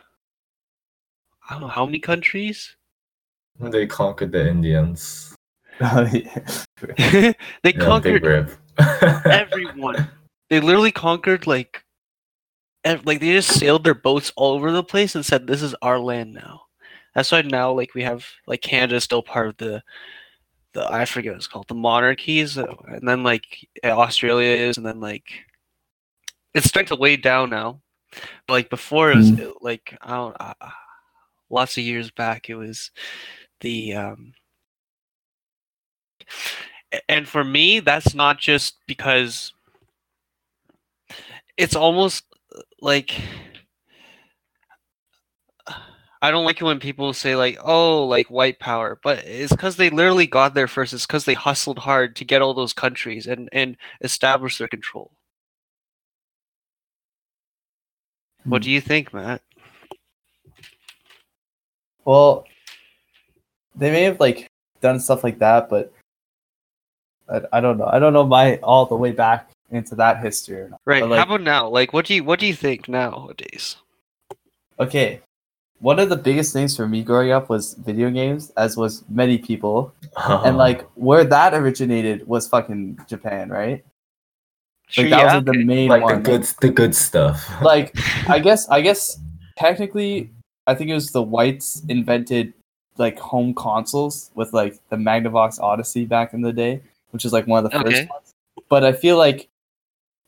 I 1.49 1.55
don't 1.55 1.63
know 1.63 1.69
how 1.69 1.87
many 1.87 1.99
countries. 1.99 2.77
They 3.59 3.87
conquered 3.87 4.33
the 4.33 4.49
Indians. 4.49 5.35
They 5.81 7.35
Yeah, 7.65 7.81
conquered 7.81 8.25
everyone. 9.31 10.11
They 10.49 10.61
literally 10.61 10.93
conquered 10.93 11.47
like, 11.47 11.83
ev- 11.83 11.90
like 12.85 13.21
they 13.21 13.33
just 13.33 13.59
sailed 13.59 13.85
their 13.85 13.95
boats 13.95 14.33
all 14.37 14.55
over 14.55 14.73
the 14.73 14.83
place 14.83 15.15
and 15.15 15.25
said, 15.25 15.47
"This 15.47 15.63
is 15.63 15.75
our 15.83 15.99
land 15.99 16.33
now." 16.35 16.63
That's 17.15 17.33
why 17.33 17.43
now, 17.43 17.73
like 17.73 17.95
we 17.95 18.03
have 18.03 18.27
like 18.47 18.63
Canada 18.63 18.97
is 18.97 19.05
still 19.05 19.23
part 19.23 19.49
of 19.49 19.57
the, 19.59 19.83
the 20.73 20.91
I 20.93 21.05
forget 21.05 21.33
what 21.33 21.37
it's 21.39 21.47
called, 21.47 21.69
the 21.69 21.75
monarchies, 21.75 22.57
uh, 22.59 22.75
and 22.87 23.07
then 23.07 23.23
like 23.23 23.45
Australia 23.85 24.57
is, 24.57 24.77
and 24.77 24.87
then 24.87 25.01
like 25.01 25.25
it's 26.55 26.69
starting 26.69 26.89
to 26.89 26.97
way 26.97 27.17
down 27.17 27.51
now. 27.51 27.81
But 28.47 28.55
like 28.55 28.71
before, 28.71 29.13
it 29.13 29.17
was 29.17 29.33
uh, 29.33 29.53
like 29.61 29.97
I 30.03 30.15
don't, 30.17 30.37
uh, 30.41 30.55
lots 31.51 31.77
of 31.77 31.85
years 31.85 32.11
back, 32.11 32.49
it 32.49 32.55
was 32.57 32.91
the 33.61 33.95
um. 33.95 34.33
And 37.09 37.29
for 37.29 37.45
me, 37.45 37.81
that's 37.81 38.15
not 38.15 38.39
just 38.39 38.77
because 38.87 39.53
it's 41.57 41.77
almost 41.77 42.25
like 42.81 43.21
I 46.23 46.31
don't 46.31 46.45
like 46.45 46.61
it 46.61 46.65
when 46.65 46.81
people 46.81 47.15
say 47.15 47.35
like, 47.35 47.59
"Oh, 47.65 48.05
like 48.07 48.31
white 48.31 48.59
power," 48.59 48.99
but 49.03 49.25
it's 49.25 49.53
because 49.53 49.77
they 49.77 49.89
literally 49.91 50.27
got 50.27 50.53
there 50.55 50.69
first. 50.69 50.93
It's 50.93 51.07
because 51.07 51.25
they 51.25 51.35
hustled 51.35 51.79
hard 51.81 52.15
to 52.17 52.25
get 52.25 52.43
all 52.43 52.53
those 52.55 52.73
countries 52.75 53.27
and 53.27 53.49
and 53.53 53.77
establish 54.03 54.59
their 54.59 54.69
control. 54.69 55.13
What 58.45 58.59
Hmm. 58.59 58.65
do 58.65 58.71
you 58.71 58.81
think, 58.81 59.15
Matt? 59.15 59.43
Well, 62.05 62.45
they 63.77 63.91
may 63.91 64.03
have 64.05 64.21
like 64.21 64.47
done 64.81 65.01
stuff 65.01 65.25
like 65.25 65.39
that, 65.39 65.71
but 65.71 65.93
I, 67.29 67.41
I 67.55 67.61
don't 67.61 67.79
know. 67.79 67.87
I 67.87 67.99
don't 67.99 68.13
know 68.13 68.27
my 68.27 68.57
all 68.59 68.85
the 68.87 68.97
way 68.97 69.13
back 69.13 69.51
into 69.71 69.95
that 69.97 70.23
history 70.23 70.61
or 70.63 70.69
not. 70.69 70.81
Right? 70.85 71.07
Like, 71.07 71.19
How 71.19 71.25
about 71.25 71.43
now? 71.43 71.69
Like, 71.69 71.93
what 71.93 72.07
do 72.07 72.15
you 72.15 72.25
what 72.25 72.39
do 72.41 72.47
you 72.47 72.55
think 72.55 72.89
nowadays? 72.89 73.77
okay, 74.79 75.21
one 75.81 75.99
of 75.99 76.09
the 76.09 76.17
biggest 76.17 76.53
things 76.53 76.77
for 76.77 76.89
me 76.89 77.03
growing 77.03 77.31
up 77.33 77.49
was 77.49 77.75
video 77.75 78.11
games, 78.11 78.51
as 78.57 78.77
was 78.77 79.05
many 79.09 79.39
people, 79.39 79.93
Uh-huh. 80.17 80.43
and 80.45 80.57
like 80.57 80.87
where 80.95 81.25
that 81.25 81.55
originated 81.55 82.27
was 82.27 82.49
fucking 82.49 82.99
Japan, 83.09 83.49
right? 83.51 83.85
Sure, 84.89 85.05
Like 85.05 85.11
that 85.11 85.19
yeah, 85.21 85.35
was 85.37 85.45
the 85.45 85.65
main 85.65 85.89
like 85.89 86.03
one. 86.03 86.23
the 86.23 86.31
good, 86.31 86.43
the 86.61 86.71
good 86.71 86.95
stuff. 86.95 87.47
like 87.63 87.97
I 88.29 88.39
guess 88.47 88.69
I 88.69 88.81
guess 88.81 89.19
technically 89.57 90.31
I 90.67 90.75
think 90.75 90.91
it 90.91 90.95
was 90.95 91.13
the 91.13 91.23
whites 91.23 91.83
invented 91.89 92.53
like 92.97 93.19
home 93.19 93.55
consoles 93.55 94.31
with 94.35 94.53
like 94.53 94.79
the 94.91 94.97
Magnavox 94.97 95.61
Odyssey 95.61 96.05
back 96.07 96.33
in 96.35 96.41
the 96.43 96.53
day, 96.53 96.81
which 97.11 97.25
is 97.25 97.33
like 97.33 97.47
one 97.47 97.65
of 97.65 97.71
the 97.71 97.79
first 97.79 98.09
ones. 98.09 98.33
But 98.69 98.85
I 98.85 98.93
feel 98.93 99.17
like 99.17 99.49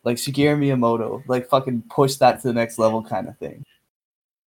like 0.05 0.17
Shigeru 0.17 0.59
Miyamoto 0.59 1.23
like 1.29 1.49
fucking 1.49 1.83
push 1.91 2.17
that 2.17 2.41
to 2.43 2.49
the 2.49 2.53
next 2.55 2.79
level 2.79 3.03
kind 3.03 3.29
of 3.29 3.37
thing. 3.39 3.65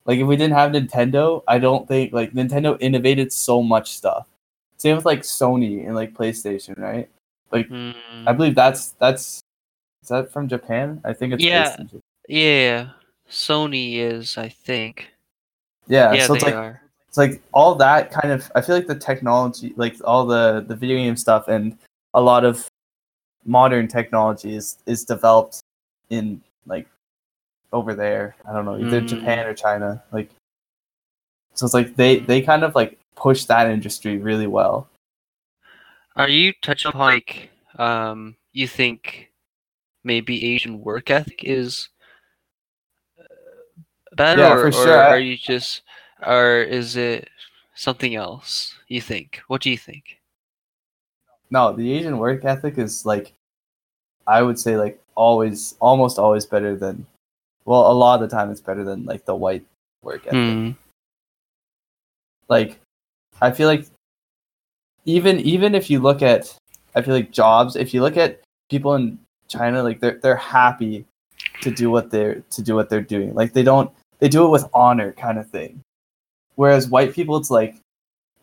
Like 0.05 0.19
if 0.19 0.27
we 0.27 0.35
didn't 0.35 0.53
have 0.53 0.71
Nintendo, 0.71 1.43
I 1.47 1.57
don't 1.59 1.87
think 1.87 2.13
like 2.13 2.33
Nintendo 2.33 2.77
innovated 2.79 3.31
so 3.33 3.63
much 3.63 3.95
stuff. 3.95 4.27
Same 4.77 4.95
with 4.97 5.05
like 5.05 5.21
Sony 5.21 5.85
and 5.85 5.95
like 5.95 6.13
PlayStation, 6.13 6.77
right? 6.77 7.09
Hmm, 7.51 7.91
I 8.27 8.33
believe 8.33 8.53
that's 8.55 8.91
that's 8.99 9.41
is 10.03 10.09
that 10.09 10.31
from 10.31 10.47
Japan? 10.49 11.01
I 11.05 11.13
think 11.13 11.33
it's 11.33 11.43
Yeah. 11.43 11.63
based 11.69 11.79
in 11.79 11.87
Japan. 11.87 12.01
yeah, 12.27 12.89
Sony 13.29 13.95
is, 13.99 14.37
I 14.37 14.49
think. 14.49 15.07
Yeah, 15.87 16.13
Yeah, 16.13 16.27
so 16.27 16.33
they 16.33 16.37
it's 16.39 16.45
like 16.45 16.55
are. 16.55 16.81
it's 17.07 17.17
like 17.17 17.41
all 17.53 17.75
that 17.75 18.11
kind 18.11 18.31
of 18.33 18.51
i 18.55 18.61
feel 18.61 18.75
like 18.75 18.87
the 18.87 18.95
technology 18.95 19.73
like 19.77 19.95
all 20.03 20.25
the 20.25 20.65
the 20.67 20.75
video 20.75 20.97
game 20.97 21.15
stuff 21.15 21.47
and 21.47 21.77
a 22.13 22.21
lot 22.21 22.43
of 22.43 22.67
modern 23.45 23.87
technology 23.87 24.55
is 24.55 24.77
is 24.85 25.03
developed 25.05 25.61
in 26.09 26.41
like 26.65 26.87
over 27.73 27.93
there 27.93 28.35
i 28.47 28.53
don't 28.53 28.65
know 28.65 28.77
either 28.77 29.01
Mm. 29.01 29.07
japan 29.07 29.45
or 29.45 29.53
china 29.53 30.01
like 30.11 30.29
so 31.53 31.65
it's 31.65 31.73
like 31.73 31.95
they 31.95 32.19
they 32.19 32.41
kind 32.41 32.63
of 32.63 32.75
like 32.75 32.97
push 33.15 33.45
that 33.45 33.69
industry 33.69 34.17
really 34.17 34.47
well 34.47 34.87
Are 36.15 36.29
you 36.29 36.53
touching 36.61 36.89
upon 36.89 37.01
like 37.01 37.49
um 37.77 38.35
you 38.53 38.67
think 38.67 39.31
maybe 40.03 40.53
Asian 40.53 40.79
work 40.81 41.09
ethic 41.11 41.43
is 41.43 41.89
uh, 43.19 43.23
better 44.15 44.41
Yeah, 44.41 44.53
or, 44.53 44.57
for 44.57 44.67
or 44.67 44.71
sure. 44.71 45.01
I- 45.01 45.09
are 45.15 45.19
you 45.19 45.37
just 45.37 45.81
or 46.25 46.61
is 46.61 46.95
it 46.95 47.29
something 47.75 48.15
else 48.15 48.73
you 48.87 49.01
think? 49.01 49.41
What 49.47 49.61
do 49.61 49.69
you 49.69 49.77
think? 49.77 50.17
No 51.55 51.73
the 51.73 51.91
asian 51.93 52.17
work 52.17 52.43
ethic 52.45 52.77
is 52.77 53.05
like 53.05 53.33
i 54.27 54.41
would 54.41 54.59
say 54.59 54.77
like 54.77 54.99
always 55.15 55.75
almost 55.79 56.19
always 56.19 56.45
better 56.45 56.75
than 56.75 57.05
well 57.65 57.91
a 57.91 57.95
lot 58.03 58.21
of 58.21 58.29
the 58.29 58.35
time 58.35 58.51
it's 58.51 58.61
better 58.69 58.83
than 58.83 59.05
like 59.05 59.23
the 59.25 59.35
white 59.35 59.65
work 60.03 60.21
ethic. 60.27 60.33
Hmm. 60.33 60.71
like 62.47 62.79
i 63.41 63.49
feel 63.51 63.67
like 63.67 63.85
even 65.05 65.39
even 65.39 65.73
if 65.73 65.89
you 65.89 65.99
look 65.99 66.21
at 66.21 66.55
i 66.95 67.01
feel 67.01 67.13
like 67.13 67.31
jobs 67.31 67.75
if 67.75 67.93
you 67.93 68.01
look 68.01 68.17
at 68.17 68.41
people 68.69 68.95
in 68.95 69.17
china 69.47 69.81
like 69.81 69.99
they're 69.99 70.19
they're 70.21 70.35
happy 70.59 71.05
to 71.61 71.71
do 71.71 71.89
what 71.89 72.11
they're 72.11 72.43
to 72.51 72.61
do 72.61 72.75
what 72.75 72.89
they're 72.89 73.01
doing. 73.01 73.33
Like 73.33 73.53
they 73.53 73.63
don't 73.63 73.91
they 74.19 74.29
do 74.29 74.45
it 74.45 74.49
with 74.49 74.69
honor 74.73 75.13
kind 75.13 75.37
of 75.37 75.49
thing. 75.49 75.81
Whereas 76.55 76.89
white 76.89 77.13
people 77.13 77.37
it's 77.37 77.51
like 77.51 77.75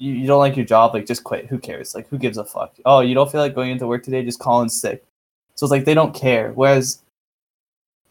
you, 0.03 0.13
you 0.15 0.27
don't 0.27 0.41
like 0.41 0.57
your 0.57 0.67
job 0.67 0.95
like 0.95 1.07
just 1.07 1.23
quit. 1.25 1.47
Who 1.47 1.59
cares? 1.59 1.95
Like 1.95 2.09
who 2.09 2.19
gives 2.19 2.37
a 2.39 2.45
fuck? 2.45 2.75
Oh 2.85 3.01
you 3.01 3.15
don't 3.15 3.31
feel 3.31 3.41
like 3.41 3.55
going 3.55 3.71
into 3.71 3.87
work 3.87 4.03
today? 4.03 4.25
Just 4.25 4.41
call 4.41 4.63
in 4.63 4.69
sick. 4.69 5.05
So 5.55 5.65
it's 5.67 5.71
like 5.71 5.85
they 5.85 5.95
don't 5.95 6.15
care. 6.15 6.53
Whereas 6.53 7.03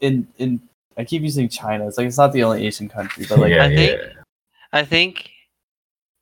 in 0.00 0.26
in 0.38 0.60
i 0.96 1.04
keep 1.04 1.22
using 1.22 1.48
china. 1.48 1.86
It's 1.86 1.96
like 1.98 2.06
it's 2.06 2.18
not 2.18 2.32
the 2.32 2.42
only 2.44 2.66
asian 2.66 2.88
country 2.88 3.24
but 3.28 3.38
like 3.38 3.50
yeah, 3.50 3.64
I 3.64 3.68
think- 3.76 4.00
I 4.72 4.84
think 4.84 5.30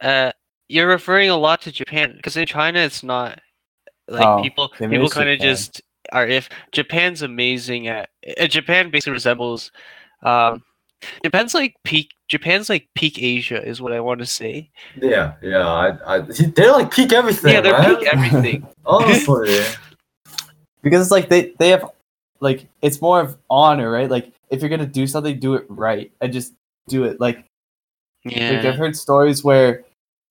uh 0.01 0.33
you're 0.69 0.89
referring 0.89 1.31
a 1.31 1.37
lot 1.37 1.63
to 1.63 1.73
Japan 1.73 2.15
because 2.17 2.37
in 2.37 2.47
China 2.47 2.79
it's 2.81 3.03
not 3.03 3.41
like 4.09 4.27
Oh, 4.27 4.43
people 4.43 4.69
people 4.91 5.09
kind 5.11 5.29
of 5.29 5.39
just 5.41 5.83
are 6.13 6.27
if 6.27 6.49
Japan's 6.73 7.23
amazing 7.23 7.87
at 7.89 8.09
uh, 8.41 8.47
Japan 8.47 8.91
basically 8.91 9.13
resembles 9.15 9.71
um 10.23 10.63
Japan's 11.25 11.55
like 11.55 11.75
peak 11.85 12.11
Japan's 12.31 12.69
like 12.69 12.87
peak 12.95 13.21
Asia 13.21 13.61
is 13.61 13.83
what 13.83 13.93
I 13.93 13.99
want 13.99 14.21
to 14.21 14.27
say. 14.27 14.71
Yeah, 15.03 15.35
yeah. 15.43 15.67
I, 15.67 16.17
I, 16.17 16.19
they're 16.21 16.71
like 16.71 16.93
peak 16.93 17.13
everything. 17.13 17.53
yeah, 17.53 17.61
they're 17.61 17.77
man. 17.77 17.97
peak 17.97 18.09
everything. 18.13 18.67
Oh, 18.87 19.05
Honestly, 19.05 19.59
because 20.83 21.03
it's 21.03 21.11
like 21.11 21.29
they 21.29 21.53
they 21.59 21.69
have 21.69 21.91
like 22.41 22.67
it's 22.83 23.01
more 23.01 23.21
of 23.21 23.37
honor 23.51 23.91
right 23.91 24.11
like 24.11 24.33
if 24.49 24.61
you're 24.61 24.71
gonna 24.71 24.87
do 24.87 25.07
something 25.07 25.39
do 25.39 25.55
it 25.55 25.67
right 25.69 26.11
and 26.21 26.33
just 26.33 26.55
do 26.89 27.05
it 27.05 27.21
like 27.21 27.45
Like, 28.57 28.65
I've 28.65 28.77
heard 28.77 28.97
stories 28.97 29.45
where 29.45 29.85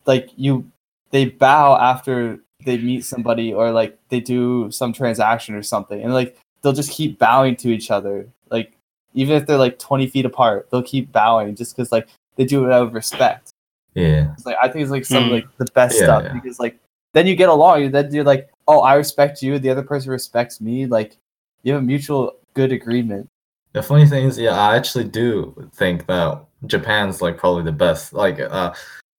like 0.05 0.31
you 0.35 0.69
they 1.11 1.25
bow 1.25 1.77
after 1.77 2.39
they 2.65 2.77
meet 2.77 3.05
somebody 3.05 3.53
or 3.53 3.71
like 3.71 3.97
they 4.09 4.19
do 4.19 4.71
some 4.71 4.93
transaction 4.93 5.53
or 5.55 5.63
something 5.63 6.01
and 6.01 6.13
like 6.13 6.37
they'll 6.61 6.73
just 6.73 6.91
keep 6.91 7.19
bowing 7.19 7.55
to 7.57 7.69
each 7.69 7.91
other 7.91 8.27
like 8.49 8.73
even 9.13 9.35
if 9.35 9.45
they're 9.45 9.57
like 9.57 9.79
20 9.79 10.07
feet 10.07 10.25
apart 10.25 10.67
they'll 10.71 10.83
keep 10.83 11.11
bowing 11.11 11.55
just 11.55 11.75
because 11.75 11.91
like 11.91 12.07
they 12.35 12.45
do 12.45 12.65
it 12.65 12.71
out 12.71 12.83
of 12.87 12.93
respect 12.93 13.53
yeah, 13.95 14.31
it's 14.33 14.45
like 14.45 14.55
i 14.61 14.67
think 14.67 14.83
it's 14.83 14.91
like 14.91 15.05
some 15.05 15.23
of 15.23 15.29
Hmm. 15.29 15.33
like 15.35 15.57
the 15.57 15.65
best 15.73 15.95
Yeah, 15.97 16.03
stuff 16.05 16.23
yeah. 16.25 16.33
because 16.33 16.59
like 16.59 16.77
then 17.13 17.25
you 17.27 17.35
get 17.35 17.49
along 17.49 17.83
and 17.83 17.93
then 17.93 18.13
you're 18.13 18.23
like 18.23 18.49
oh 18.67 18.81
i 18.81 18.93
respect 18.95 19.41
you 19.41 19.57
the 19.59 19.69
other 19.69 19.83
person 19.83 20.11
respects 20.11 20.61
me 20.61 20.85
like 20.85 21.17
you 21.63 21.73
have 21.73 21.81
a 21.81 21.85
mutual 21.85 22.33
good 22.53 22.71
agreement 22.71 23.27
The 23.73 23.83
funny 23.83 24.07
thing 24.07 24.25
is, 24.25 24.37
yeah, 24.39 24.57
I 24.57 24.75
actually 24.77 25.05
do 25.05 25.53
think 25.75 26.07
that 26.07 26.41
Japan's 26.65 27.21
like 27.21 27.37
probably 27.37 27.61
the 27.63 27.71
best. 27.85 28.13
Like, 28.13 28.39
uh, 28.39 28.73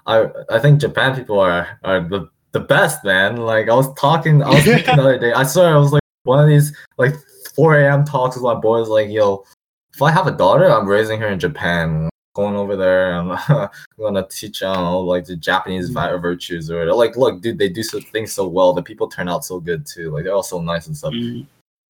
I 0.07 0.27
I 0.51 0.59
think 0.59 0.81
Japan 0.81 1.15
people 1.15 1.39
are 1.39 1.79
are 1.85 2.01
the 2.03 2.27
the 2.51 2.59
best, 2.59 3.05
man. 3.05 3.37
Like, 3.37 3.69
I 3.71 3.75
was 3.79 3.87
talking, 3.95 4.43
I 4.43 4.51
was 4.51 4.65
thinking 4.65 4.97
the 4.97 5.03
other 5.07 5.19
day. 5.23 5.33
I 5.33 5.45
swear, 5.47 5.71
I 5.73 5.79
was 5.79 5.93
like 5.93 6.03
one 6.25 6.43
of 6.43 6.49
these 6.51 6.75
like 6.99 7.15
4 7.55 7.79
a.m. 7.79 8.05
talks 8.05 8.35
with 8.35 8.43
my 8.43 8.59
boys. 8.59 8.89
Like, 8.89 9.09
yo, 9.09 9.45
if 9.95 10.03
I 10.03 10.11
have 10.11 10.27
a 10.27 10.33
daughter, 10.33 10.67
I'm 10.71 10.87
raising 10.89 11.21
her 11.21 11.29
in 11.29 11.39
Japan. 11.39 12.09
Going 12.35 12.55
over 12.55 12.77
there, 12.77 13.13
I'm, 13.15 13.37
gonna 13.99 14.27
teach 14.29 14.61
her 14.61 14.69
all 14.69 15.05
like 15.05 15.25
the 15.25 15.35
Japanese 15.37 15.91
vi- 15.91 16.17
virtues 16.17 16.71
or 16.71 16.79
whatever. 16.79 16.95
Like, 16.97 17.17
look, 17.17 17.41
dude, 17.43 17.59
they 17.59 17.69
do 17.69 17.83
so, 17.83 17.99
things 18.01 18.33
so 18.33 18.47
well. 18.47 18.73
The 18.73 18.83
people 18.83 19.09
turn 19.09 19.29
out 19.29 19.45
so 19.45 19.59
good 19.59 19.85
too. 19.85 20.11
Like, 20.13 20.25
they're 20.25 20.33
all 20.35 20.43
so 20.45 20.61
nice 20.61 20.87
and 20.87 20.97
stuff 20.97 21.13
Mm. 21.13 21.45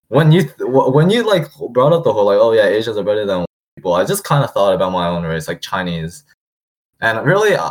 when 0.08 0.32
you 0.32 0.42
th- 0.44 0.54
when 0.60 1.10
you 1.10 1.22
like 1.28 1.44
brought 1.72 1.92
up 1.92 2.04
the 2.04 2.12
whole 2.12 2.24
like 2.24 2.38
oh 2.40 2.52
yeah 2.52 2.66
Asians 2.66 2.96
are 2.96 3.04
better 3.04 3.26
than 3.26 3.44
people. 3.76 3.92
I 3.92 4.04
just 4.06 4.24
kind 4.24 4.42
of 4.42 4.50
thought 4.52 4.72
about 4.74 4.92
my 4.92 5.08
own 5.08 5.24
race, 5.24 5.46
like 5.46 5.60
Chinese, 5.60 6.24
and 7.02 7.24
really, 7.26 7.54
uh, 7.54 7.70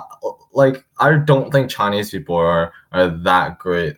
like 0.54 0.86
I 1.00 1.16
don't 1.18 1.52
think 1.52 1.72
Chinese 1.72 2.12
people 2.12 2.36
are 2.36 2.72
are 2.92 3.08
that 3.10 3.58
great. 3.58 3.98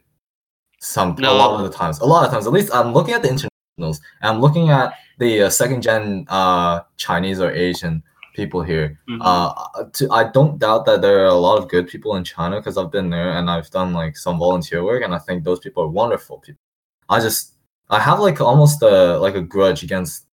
Some 0.79 1.11
a 1.23 1.31
lot 1.33 1.59
of 1.59 1.69
the 1.69 1.77
times, 1.77 1.99
a 1.99 2.05
lot 2.05 2.25
of 2.25 2.31
times, 2.31 2.47
at 2.47 2.53
least 2.53 2.73
I'm 2.73 2.93
looking 2.93 3.13
at 3.13 3.21
the 3.21 3.29
internationals. 3.29 3.99
And 4.21 4.31
I'm 4.31 4.39
looking 4.41 4.69
at 4.69 4.93
the 5.21 5.43
uh, 5.43 5.49
second 5.49 5.81
gen 5.83 6.25
uh, 6.29 6.81
Chinese 6.97 7.39
or 7.39 7.51
Asian 7.51 8.01
people 8.33 8.61
here. 8.63 8.99
Mhm. 9.07 9.19
Uh, 9.21 9.85
to, 9.93 10.09
I 10.11 10.23
don't 10.31 10.57
doubt 10.57 10.85
that 10.87 11.01
there 11.01 11.19
are 11.21 11.33
a 11.37 11.41
lot 11.47 11.59
of 11.59 11.69
good 11.69 11.87
people 11.87 12.15
in 12.15 12.23
China 12.23 12.57
because 12.57 12.75
I've 12.77 12.91
been 12.91 13.09
there 13.11 13.31
and 13.37 13.49
I've 13.49 13.69
done 13.69 13.93
like 13.93 14.17
some 14.17 14.39
volunteer 14.39 14.83
work, 14.83 15.03
and 15.03 15.13
I 15.13 15.19
think 15.19 15.43
those 15.43 15.59
people 15.59 15.83
are 15.83 15.87
wonderful 16.01 16.39
people. 16.39 16.63
I 17.07 17.19
just 17.19 17.53
I 17.89 17.99
have 17.99 18.19
like 18.19 18.41
almost 18.41 18.81
a 18.81 19.19
like 19.19 19.35
a 19.35 19.41
grudge 19.41 19.83
against 19.83 20.25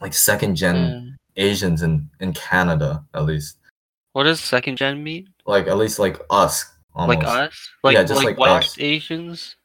like 0.00 0.14
second 0.14 0.54
gen 0.54 0.76
Yeah. 1.36 1.50
Asians 1.50 1.82
in 1.82 2.08
in 2.20 2.32
Canada 2.34 3.04
at 3.14 3.24
least. 3.26 3.58
What 4.12 4.24
does 4.24 4.40
second 4.40 4.76
gen 4.78 5.02
mean? 5.02 5.26
Like 5.44 5.66
at 5.66 5.76
least 5.76 5.98
like 5.98 6.20
us 6.30 6.54
almost. 6.94 7.18
Like 7.18 7.26
us? 7.26 7.56
Like 7.82 7.94
Yeah, 7.94 8.04
just 8.04 8.22
like, 8.22 8.38
like 8.38 8.38
white 8.38 8.64
us. 8.64 8.78
Asians 8.78 9.56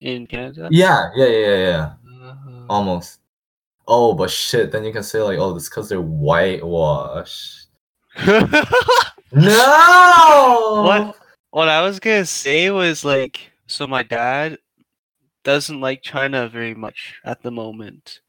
in 0.00 0.26
Canada? 0.26 0.68
Yeah, 0.70 1.10
yeah, 1.16 1.26
yeah, 1.26 1.46
yeah, 1.46 1.62
yeah. 1.72 1.86
Almost. 2.68 3.20
Oh, 3.88 4.14
but 4.14 4.30
shit. 4.30 4.72
Then 4.72 4.84
you 4.84 4.92
can 4.92 5.02
say 5.02 5.20
like, 5.22 5.38
oh, 5.38 5.54
it's 5.56 5.68
because 5.68 5.88
they're 5.88 6.00
whitewashed. 6.00 7.66
No. 9.32 10.82
what 10.86 11.16
what 11.50 11.68
I 11.68 11.82
was 11.82 11.98
gonna 12.00 12.24
say 12.24 12.70
was 12.70 13.04
like 13.04 13.52
so 13.66 13.86
my 13.86 14.02
dad 14.02 14.58
doesn't 15.42 15.80
like 15.80 16.02
China 16.02 16.48
very 16.48 16.74
much 16.74 17.16
at 17.24 17.42
the 17.42 17.50
moment. 17.50 18.20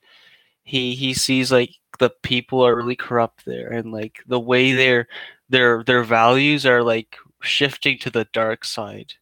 He 0.64 0.96
he 0.96 1.14
sees 1.14 1.52
like 1.52 1.72
the 2.00 2.10
people 2.24 2.62
are 2.66 2.76
really 2.76 2.96
corrupt 2.96 3.46
there 3.46 3.70
and 3.72 3.92
like 3.92 4.20
the 4.28 4.40
way 4.40 4.74
their 4.74 5.08
their 5.50 5.84
their 5.84 6.04
values 6.04 6.66
are 6.66 6.84
like 6.84 7.16
shifting 7.42 7.98
to 8.00 8.10
the 8.10 8.28
dark 8.34 8.66
side. 8.66 9.14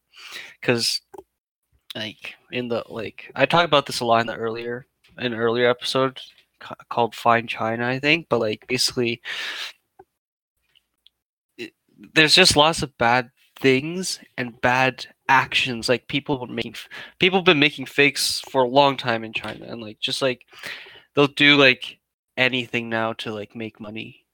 Cause 0.62 1.02
like 1.96 2.36
in 2.52 2.68
the 2.70 2.84
like 2.90 3.32
I 3.36 3.46
talked 3.46 3.66
about 3.66 3.86
this 3.86 4.00
a 4.00 4.06
lot 4.06 4.22
in 4.22 4.28
the 4.28 4.36
earlier 4.36 4.88
an 5.18 5.34
earlier 5.34 5.70
episode 5.70 6.20
called 6.90 7.16
Find 7.16 7.48
China, 7.48 7.88
I 7.88 8.00
think, 8.00 8.28
but 8.30 8.40
like 8.40 8.66
basically 8.68 9.22
it, 11.58 11.74
there's 12.14 12.36
just 12.36 12.56
lots 12.56 12.82
of 12.82 12.98
bad 12.98 13.30
things 13.60 14.20
and 14.38 14.60
bad 14.62 15.06
actions 15.30 15.88
like 15.90 16.08
people 16.08 16.40
were 16.40 16.48
making 16.48 16.76
people 17.20 17.40
have 17.40 17.46
been 17.46 17.58
making 17.58 17.86
fakes 17.86 18.42
for 18.52 18.64
a 18.64 18.68
long 18.68 18.96
time 18.98 19.24
in 19.24 19.34
china 19.34 19.66
and 19.66 19.82
like 19.82 19.98
just 20.00 20.22
like 20.22 20.46
they'll 21.16 21.26
do 21.26 21.56
like 21.56 21.98
anything 22.38 22.90
now 22.90 23.14
to 23.14 23.34
like 23.34 23.56
make 23.56 23.80
money 23.80 24.26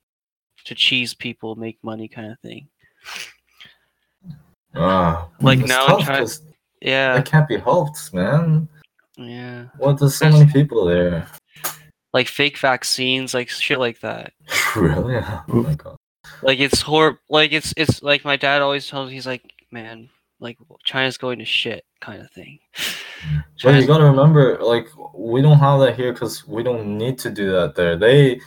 to 0.65 0.75
cheese 0.75 1.13
people 1.13 1.55
make 1.55 1.77
money 1.83 2.07
kind 2.07 2.31
of 2.31 2.39
thing. 2.39 2.67
Ah, 4.75 5.27
Like 5.41 5.59
now 5.59 5.97
in 5.97 6.05
China- 6.05 6.27
yeah. 6.81 7.17
it 7.17 7.25
can't 7.25 7.47
be 7.47 7.57
helped, 7.57 8.13
man. 8.13 8.67
Yeah 9.17 9.65
What? 9.77 9.99
There's 9.99 10.15
so 10.15 10.29
many 10.29 10.51
people 10.51 10.85
there. 10.85 11.27
like 12.13 12.27
fake 12.27 12.57
vaccines 12.57 13.33
like 13.33 13.49
shit 13.49 13.79
like 13.79 13.99
that 14.01 14.33
really? 14.75 15.15
Oh 15.17 15.43
my 15.47 15.75
god. 15.75 15.97
like 16.43 16.59
it's 16.59 16.81
horrible 16.81 17.19
like 17.29 17.51
it's 17.51 17.73
it's 17.77 18.01
like 18.03 18.23
my 18.25 18.35
dad 18.37 18.61
always 18.61 18.87
tells 18.87 19.09
me 19.09 19.13
he's 19.15 19.27
like 19.27 19.43
man 19.71 20.09
like 20.39 20.57
china's 20.83 21.17
going 21.17 21.39
to 21.39 21.45
shit 21.45 21.83
kind 21.99 22.21
of 22.21 22.31
thing 22.31 22.59
But 22.73 23.33
you 23.33 23.41
China's- 23.57 23.85
gotta 23.85 24.05
remember, 24.05 24.57
like 24.61 24.87
we 25.13 25.41
don't 25.43 25.59
have 25.59 25.79
that 25.81 25.95
here 25.95 26.11
because 26.13 26.47
we 26.47 26.63
don't 26.63 26.97
need 26.97 27.19
to 27.19 27.29
do 27.29 27.51
that 27.51 27.75
there. 27.75 27.95
They, 27.95 28.41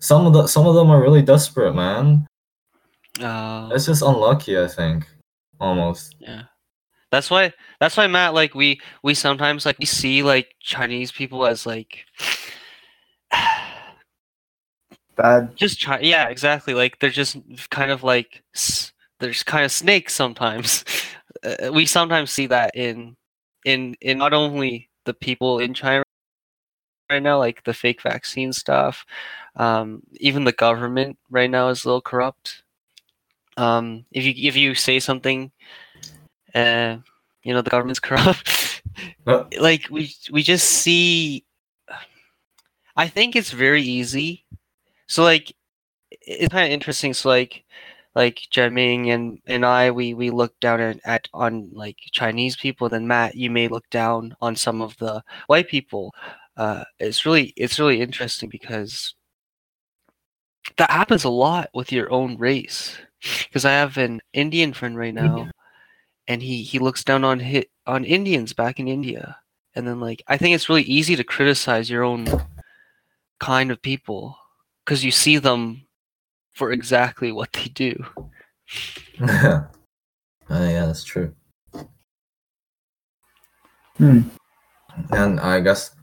some 0.00 0.26
of 0.26 0.34
the 0.34 0.46
some 0.46 0.66
of 0.66 0.74
them 0.74 0.90
are 0.90 1.00
really 1.00 1.22
desperate, 1.22 1.72
man. 1.74 2.26
uh, 3.22 3.70
It's 3.72 3.86
just 3.86 4.02
unlucky, 4.02 4.58
I 4.60 4.68
think, 4.68 5.08
almost. 5.58 6.16
Yeah. 6.20 6.42
That's 7.10 7.30
why 7.30 7.52
that's 7.80 7.96
why 7.96 8.06
Matt 8.06 8.34
like 8.34 8.54
we 8.54 8.80
we 9.02 9.14
sometimes 9.14 9.64
like 9.66 9.78
we 9.78 9.86
see 9.86 10.22
like 10.22 10.54
Chinese 10.60 11.10
people 11.12 11.46
as 11.46 11.66
like 11.66 12.04
Bad. 15.16 15.56
just 15.56 15.82
Chi- 15.82 16.00
yeah, 16.00 16.28
exactly. 16.28 16.74
Like 16.74 16.98
they're 16.98 17.10
just 17.10 17.36
kind 17.70 17.90
of 17.90 18.02
like 18.04 18.42
s- 18.54 18.92
they're 19.20 19.30
just 19.32 19.46
kind 19.46 19.64
of 19.64 19.72
snakes 19.72 20.14
sometimes. 20.14 20.84
Uh, 21.44 21.70
we 21.72 21.86
sometimes 21.86 22.32
see 22.32 22.46
that 22.48 22.74
in 22.74 23.14
in 23.64 23.94
in 24.00 24.18
not 24.18 24.32
only 24.32 24.88
the 25.04 25.14
people 25.14 25.60
in 25.60 25.72
China 25.72 26.02
right 27.10 27.22
now 27.22 27.38
like 27.38 27.62
the 27.64 27.72
fake 27.72 28.02
vaccine 28.02 28.52
stuff 28.52 29.04
um 29.56 30.02
even 30.20 30.44
the 30.44 30.52
government 30.52 31.18
right 31.30 31.50
now 31.50 31.68
is 31.68 31.84
a 31.84 31.88
little 31.88 32.00
corrupt 32.00 32.62
um 33.56 34.04
if 34.12 34.24
you 34.24 34.34
if 34.48 34.56
you 34.56 34.74
say 34.74 34.98
something 34.98 35.50
uh 36.54 36.96
you 37.42 37.54
know 37.54 37.62
the 37.62 37.70
government's 37.70 38.00
corrupt. 38.08 38.82
Uh, 39.26 39.44
like 39.60 39.88
we 39.90 40.12
we 40.30 40.42
just 40.42 40.66
see 40.68 41.44
i 42.98 43.06
think 43.08 43.36
it's 43.36 43.52
very 43.52 43.82
easy. 43.82 44.44
So 45.06 45.22
like 45.22 45.54
it's 46.10 46.52
kind 46.52 46.66
of 46.66 46.72
interesting. 46.72 47.14
So 47.14 47.28
like 47.30 47.64
like 48.14 48.40
Jeming 48.50 49.10
and 49.10 49.40
and 49.46 49.64
I 49.64 49.90
we 49.90 50.14
we 50.14 50.30
look 50.30 50.58
down 50.60 50.80
at, 50.80 51.00
at 51.04 51.28
on 51.32 51.70
like 51.72 51.96
Chinese 52.12 52.56
people. 52.56 52.88
Then 52.88 53.06
Matt 53.06 53.36
you 53.36 53.50
may 53.50 53.68
look 53.68 53.88
down 53.90 54.36
on 54.40 54.56
some 54.56 54.82
of 54.82 54.96
the 54.98 55.22
white 55.46 55.68
people. 55.68 56.14
Uh 56.56 56.84
it's 56.98 57.24
really 57.24 57.54
it's 57.56 57.78
really 57.78 58.00
interesting 58.00 58.48
because 58.50 59.14
that 60.76 60.90
happens 60.90 61.24
a 61.24 61.30
lot 61.30 61.70
with 61.74 61.92
your 61.92 62.12
own 62.12 62.36
race. 62.36 62.98
Because 63.44 63.64
I 63.64 63.72
have 63.72 63.96
an 63.96 64.20
Indian 64.32 64.72
friend 64.72 64.96
right 64.96 65.14
now 65.14 65.50
and 66.28 66.42
he 66.42 66.62
he 66.62 66.78
looks 66.78 67.02
down 67.02 67.24
on 67.24 67.40
hit 67.40 67.70
on 67.86 68.04
Indians 68.04 68.52
back 68.52 68.78
in 68.78 68.86
India 68.86 69.38
and 69.74 69.86
then 69.86 70.00
like 70.00 70.22
I 70.26 70.36
think 70.36 70.54
it's 70.54 70.68
really 70.68 70.82
easy 70.82 71.16
to 71.16 71.24
criticize 71.24 71.88
your 71.88 72.04
own 72.04 72.26
kind 73.40 73.70
of 73.70 73.80
people 73.80 74.36
because 74.84 75.04
you 75.04 75.10
see 75.10 75.38
them 75.38 75.86
for 76.52 76.72
exactly 76.72 77.30
what 77.30 77.52
they 77.52 77.66
do. 77.66 78.04
oh, 79.20 79.68
yeah, 80.50 80.86
that's 80.86 81.04
true. 81.04 81.32
Hmm. 83.96 84.22
And 85.12 85.38
I 85.38 85.60
guess 85.60 85.94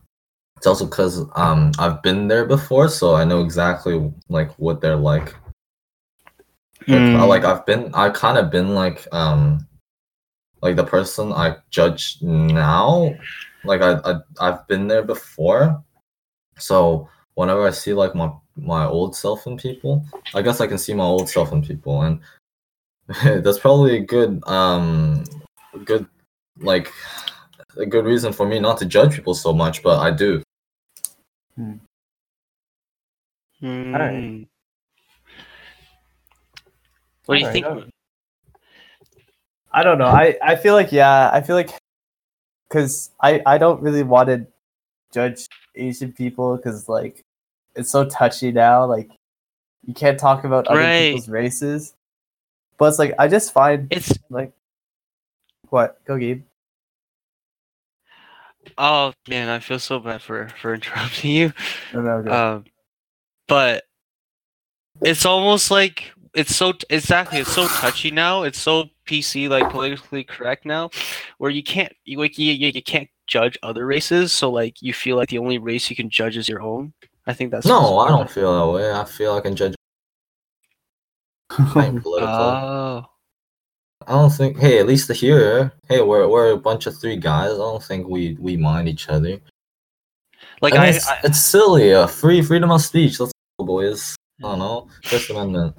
it's 0.55 0.67
also 0.67 0.85
because 0.85 1.25
um 1.35 1.71
I've 1.77 2.01
been 2.01 2.27
there 2.27 2.45
before, 2.45 2.87
so 2.87 3.15
I 3.15 3.25
know 3.25 3.41
exactly 3.41 4.11
like 4.29 4.51
what 4.53 4.81
they're 4.81 4.95
like. 4.95 5.35
Like. 6.87 6.99
I- 6.99 7.25
like 7.25 7.43
I've 7.43 7.65
been, 7.65 7.91
I've 7.93 8.13
kind 8.13 8.37
of 8.37 8.51
been 8.51 8.75
like 8.75 9.07
um 9.11 9.67
like 10.65 10.75
the 10.75 10.83
person 10.83 11.31
I 11.31 11.57
judge 11.69 12.17
now. 12.21 13.13
Like 13.63 13.81
I, 13.81 13.99
I 14.03 14.13
I've 14.41 14.67
been 14.67 14.87
there 14.87 15.03
before, 15.03 15.83
so 16.57 17.07
whenever 17.35 17.67
I 17.67 17.71
see 17.71 17.93
like 17.93 18.15
my 18.15 18.31
my 18.55 18.85
old 18.85 19.15
self 19.15 19.45
in 19.45 19.57
people, 19.57 20.03
I 20.33 20.41
guess 20.41 20.61
I 20.61 20.67
can 20.67 20.79
see 20.79 20.95
my 20.95 21.03
old 21.03 21.29
self 21.29 21.51
in 21.51 21.61
people, 21.61 22.01
and 22.01 22.19
that's 23.43 23.59
probably 23.59 23.97
a 23.97 24.05
good 24.15 24.41
um 24.47 25.23
good 25.85 26.07
like 26.57 26.91
a 27.77 27.85
good 27.85 28.05
reason 28.05 28.33
for 28.33 28.47
me 28.47 28.59
not 28.59 28.77
to 28.79 28.85
judge 28.85 29.15
people 29.15 29.35
so 29.35 29.53
much, 29.53 29.83
but 29.83 29.99
I 29.99 30.09
do. 30.09 30.41
Hmm. 31.55 31.73
What 37.25 37.35
do 37.35 37.41
you 37.41 37.47
Alright, 37.47 37.53
think? 37.53 37.94
I 39.75 39.83
don't 39.83 39.97
know. 39.99 40.07
I, 40.07 40.35
I 40.41 40.55
feel 40.55 40.73
like 40.73 40.91
yeah. 40.91 41.29
I 41.31 41.41
feel 41.41 41.55
like 41.55 41.69
because 42.69 43.11
I 43.21 43.41
I 43.45 43.57
don't 43.57 43.81
really 43.81 44.03
want 44.03 44.29
to 44.29 44.47
judge 45.13 45.47
Asian 45.75 46.11
people 46.13 46.55
because 46.57 46.87
like 46.89 47.23
it's 47.75 47.91
so 47.91 48.05
touchy 48.05 48.51
now. 48.51 48.85
Like 48.85 49.11
you 49.85 49.93
can't 49.93 50.17
talk 50.19 50.45
about 50.45 50.67
other 50.67 50.79
Right. 50.79 51.07
people's 51.09 51.27
races. 51.29 51.93
But 52.77 52.85
it's 52.87 52.99
like 52.99 53.13
I 53.19 53.27
just 53.27 53.51
find 53.53 53.87
It's 53.91 54.11
like 54.29 54.51
what 55.69 56.03
go 56.05 56.17
Gabe. 56.17 56.43
oh 58.77 59.13
man, 59.27 59.49
I 59.49 59.59
feel 59.59 59.79
so 59.79 59.99
bad 59.99 60.21
for 60.21 60.47
for 60.61 60.73
interrupting 60.79 61.31
you. 61.31 61.53
No, 61.93 62.01
no, 62.01 62.23
go. 62.23 62.31
Um, 62.33 62.65
but 63.47 63.83
it's 65.01 65.25
almost 65.25 65.69
like 65.71 66.11
it's 66.35 66.55
so 66.55 66.73
exactly 66.89 67.39
it's 67.39 67.51
so 67.51 67.67
touchy 67.67 68.11
now. 68.11 68.43
It's 68.43 68.59
so 68.59 68.89
PC 69.07 69.49
like 69.49 69.69
politically 69.69 70.23
correct 70.23 70.65
now, 70.65 70.89
where 71.37 71.49
you 71.49 71.63
can't 71.63 71.93
you 72.03 72.19
like 72.19 72.37
you, 72.37 72.51
you, 72.51 72.81
can't 72.83 73.09
judge 73.27 73.57
other 73.63 73.85
races. 73.85 74.31
So 74.31 74.51
like 74.51 74.81
you 74.81 74.93
feel 74.93 75.15
like 75.15 75.29
the 75.29 75.37
only 75.37 75.57
race 75.57 75.89
you 75.89 75.95
can 75.95 76.09
judge 76.09 76.37
is 76.37 76.49
your 76.49 76.61
own. 76.61 76.93
I 77.25 77.33
think 77.33 77.51
that's 77.51 77.65
No, 77.65 77.97
I 77.99 78.09
don't 78.09 78.29
feel 78.29 78.53
that 78.53 78.71
way. 78.71 78.91
I 78.91 79.05
feel 79.05 79.33
I 79.33 79.41
can 79.41 79.55
judge. 79.55 79.75
I 81.49 81.85
ain't 81.87 82.03
political. 82.03 82.35
Oh, 82.35 83.05
I 84.05 84.11
don't 84.11 84.29
think. 84.29 84.59
Hey, 84.59 84.79
at 84.79 84.87
least 84.87 85.11
here, 85.11 85.71
hey, 85.87 86.01
we're 86.01 86.27
we're 86.27 86.51
a 86.51 86.57
bunch 86.57 86.85
of 86.85 86.99
three 86.99 87.17
guys. 87.17 87.53
I 87.53 87.57
don't 87.57 87.83
think 87.83 88.07
we 88.07 88.37
we 88.39 88.57
mind 88.57 88.89
each 88.89 89.09
other. 89.09 89.39
Like 90.61 90.73
I 90.73 90.77
mean, 90.77 90.85
I, 90.85 90.89
it's, 90.89 91.07
I 91.07 91.19
it's 91.23 91.39
silly. 91.39 91.93
Uh, 91.93 92.07
free 92.07 92.41
freedom 92.41 92.71
of 92.71 92.81
speech. 92.81 93.19
Let's 93.19 93.31
go, 93.57 93.65
boys. 93.65 94.15
I 94.39 94.49
don't 94.49 94.59
know. 94.59 94.87
First 95.03 95.29
Amendment. 95.29 95.75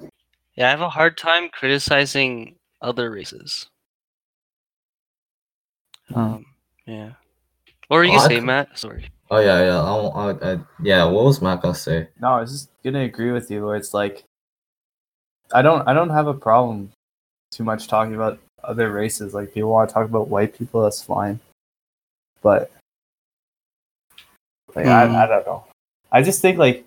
Yeah, 0.57 0.67
I 0.67 0.71
have 0.71 0.81
a 0.81 0.89
hard 0.89 1.17
time 1.17 1.49
criticizing 1.49 2.55
other 2.81 3.11
races. 3.11 3.67
Hmm. 6.09 6.19
Um, 6.19 6.45
yeah. 6.85 7.11
What 7.87 7.97
were 7.97 8.03
you 8.03 8.11
Well, 8.11 8.27
gonna 8.27 8.41
I 8.41 8.41
Matt? 8.41 8.77
Sorry. 8.77 9.09
Oh 9.29 9.39
yeah, 9.39 9.63
yeah. 9.63 9.81
I, 9.81 10.31
I, 10.31 10.53
I, 10.53 10.59
yeah. 10.81 11.05
What 11.05 11.25
was 11.25 11.41
Matt 11.41 11.61
gonna 11.61 11.75
say? 11.75 12.07
No, 12.19 12.29
I 12.29 12.41
was 12.41 12.51
just 12.51 12.69
gonna 12.83 13.01
agree 13.01 13.31
with 13.31 13.51
you 13.51 13.65
where 13.65 13.75
it's 13.75 13.93
like 13.93 14.23
I 15.53 15.61
don't 15.61 15.87
I 15.87 15.93
don't 15.93 16.09
have 16.09 16.27
a 16.27 16.33
problem 16.33 16.91
too 17.51 17.63
much 17.63 17.87
talking 17.87 18.15
about 18.15 18.39
other 18.63 18.91
races. 18.91 19.33
Like 19.33 19.53
people 19.53 19.69
want 19.69 19.89
to 19.89 19.93
talk 19.93 20.05
about 20.05 20.27
white 20.27 20.57
people, 20.57 20.81
that's 20.81 21.01
fine. 21.03 21.39
But 22.41 22.71
like 24.75 24.85
Hmm. 24.85 24.91
I, 24.91 25.23
I 25.23 25.27
don't 25.27 25.45
know. 25.45 25.65
I 26.11 26.21
just 26.21 26.41
think 26.41 26.57
like 26.57 26.85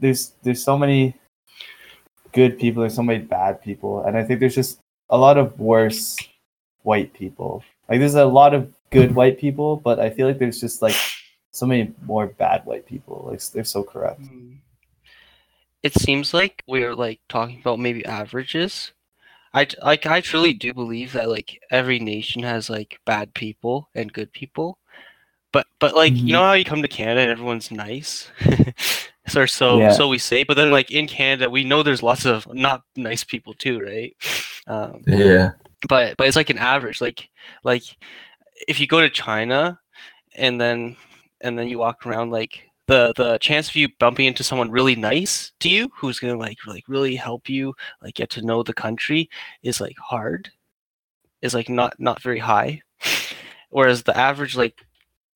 there's 0.00 0.32
there's 0.42 0.62
so 0.62 0.78
many 0.78 1.14
good 2.32 2.58
people, 2.58 2.80
there's 2.82 2.94
so 2.94 3.02
many 3.02 3.20
bad 3.24 3.62
people, 3.62 4.04
and 4.04 4.16
I 4.16 4.24
think 4.24 4.40
there's 4.40 4.54
just 4.54 4.80
a 5.10 5.18
lot 5.18 5.38
of 5.38 5.58
worse 5.58 6.16
white 6.82 7.12
people. 7.14 7.62
Like 7.88 7.98
there's 8.00 8.14
a 8.14 8.24
lot 8.24 8.54
of 8.54 8.72
good 8.90 9.14
white 9.14 9.38
people, 9.38 9.76
but 9.76 9.98
I 9.98 10.10
feel 10.10 10.26
like 10.26 10.38
there's 10.38 10.60
just 10.60 10.82
like 10.82 10.96
so 11.50 11.66
many 11.66 11.92
more 12.04 12.26
bad 12.26 12.64
white 12.66 12.86
people. 12.86 13.24
Like 13.30 13.42
they're 13.52 13.64
so 13.64 13.82
corrupt. 13.82 14.22
It 15.82 15.94
seems 15.94 16.34
like 16.34 16.62
we're 16.66 16.94
like 16.94 17.20
talking 17.28 17.60
about 17.60 17.78
maybe 17.78 18.04
averages. 18.04 18.92
I 19.54 19.66
like 19.82 20.04
I 20.06 20.20
truly 20.20 20.52
do 20.52 20.74
believe 20.74 21.12
that 21.12 21.28
like 21.30 21.60
every 21.70 21.98
nation 21.98 22.42
has 22.42 22.68
like 22.68 23.00
bad 23.06 23.32
people 23.32 23.88
and 23.94 24.12
good 24.12 24.32
people. 24.32 24.78
But 25.52 25.66
but 25.78 25.94
like 25.94 26.12
Mhm. 26.12 26.26
you 26.26 26.32
know 26.32 26.42
how 26.42 26.52
you 26.52 26.64
come 26.64 26.82
to 26.82 26.88
Canada 26.88 27.22
and 27.22 27.30
everyone's 27.30 27.70
nice? 27.70 28.30
so 29.28 29.46
so 29.46 29.78
Yeah. 29.78 29.92
so 29.92 30.08
we 30.08 30.18
say, 30.18 30.44
but 30.44 30.54
then 30.56 30.70
like 30.70 30.90
in 30.90 31.06
Canada 31.06 31.48
we 31.50 31.64
know 31.64 31.82
there's 31.82 32.02
lots 32.02 32.24
of 32.24 32.46
not 32.52 32.82
nice 32.96 33.24
people 33.24 33.54
too, 33.54 33.80
right? 33.80 34.16
Um, 34.66 35.02
Yeah. 35.06 35.52
but 35.88 36.16
but 36.16 36.26
it's 36.26 36.36
like 36.36 36.50
an 36.50 36.58
average 36.58 37.00
like 37.00 37.28
like 37.64 37.82
if 38.66 38.80
you 38.80 38.86
go 38.88 39.00
to 39.00 39.08
china 39.08 39.78
and 40.34 40.60
then 40.60 40.96
and 41.40 41.56
then 41.56 41.68
you 41.68 41.78
walk 41.78 42.04
around 42.04 42.30
like 42.32 42.68
the 42.88 43.12
the 43.16 43.38
chance 43.38 43.68
of 43.68 43.76
you 43.76 43.88
bumping 44.00 44.26
into 44.26 44.42
someone 44.42 44.70
really 44.70 44.96
nice 44.96 45.52
to 45.60 45.68
you 45.68 45.88
who's 45.94 46.18
gonna 46.18 46.36
like 46.36 46.58
like 46.66 46.84
really 46.88 47.14
help 47.14 47.48
you 47.48 47.74
like 48.02 48.14
get 48.14 48.28
to 48.30 48.42
know 48.42 48.62
the 48.62 48.74
country 48.74 49.30
is 49.62 49.80
like 49.80 49.96
hard 49.98 50.50
is 51.42 51.54
like 51.54 51.68
not 51.68 51.94
not 52.00 52.20
very 52.20 52.40
high 52.40 52.82
whereas 53.70 54.02
the 54.02 54.16
average 54.16 54.56
like 54.56 54.84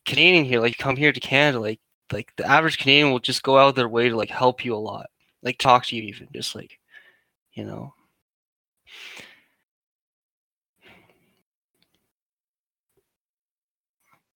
canadian 0.06 0.44
here 0.44 0.60
like 0.60 0.76
come 0.78 0.96
here 0.96 1.12
to 1.12 1.20
canada 1.20 1.60
like 1.60 1.78
like 2.12 2.32
the 2.36 2.46
average 2.46 2.78
canadian 2.78 3.10
will 3.10 3.18
just 3.18 3.42
go 3.42 3.58
out 3.58 3.68
of 3.68 3.74
their 3.74 3.88
way 3.88 4.08
to 4.08 4.16
like 4.16 4.30
help 4.30 4.64
you 4.64 4.74
a 4.74 4.76
lot 4.76 5.06
like 5.42 5.58
talk 5.58 5.84
to 5.86 5.96
you 5.96 6.02
even 6.02 6.28
just 6.32 6.54
like 6.54 6.78
you 7.54 7.64
know 7.64 7.92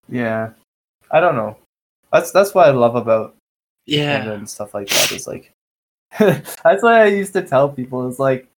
Yeah, 0.09 0.51
I 1.11 1.21
don't 1.21 1.37
know. 1.37 1.57
That's 2.13 2.31
that's 2.31 2.55
what 2.55 2.69
I 2.69 2.71
love 2.71 2.95
about 2.95 3.37
yeah 3.87 4.19
Canada 4.19 4.37
and 4.37 4.49
stuff 4.49 4.75
like 4.75 4.89
that. 4.89 5.13
Is 5.13 5.27
like 5.27 5.53
that's 6.19 6.83
what 6.83 6.95
I 6.95 7.07
used 7.07 7.33
to 7.35 7.43
tell 7.43 7.69
people. 7.69 8.09
It's 8.09 8.19
like 8.19 8.49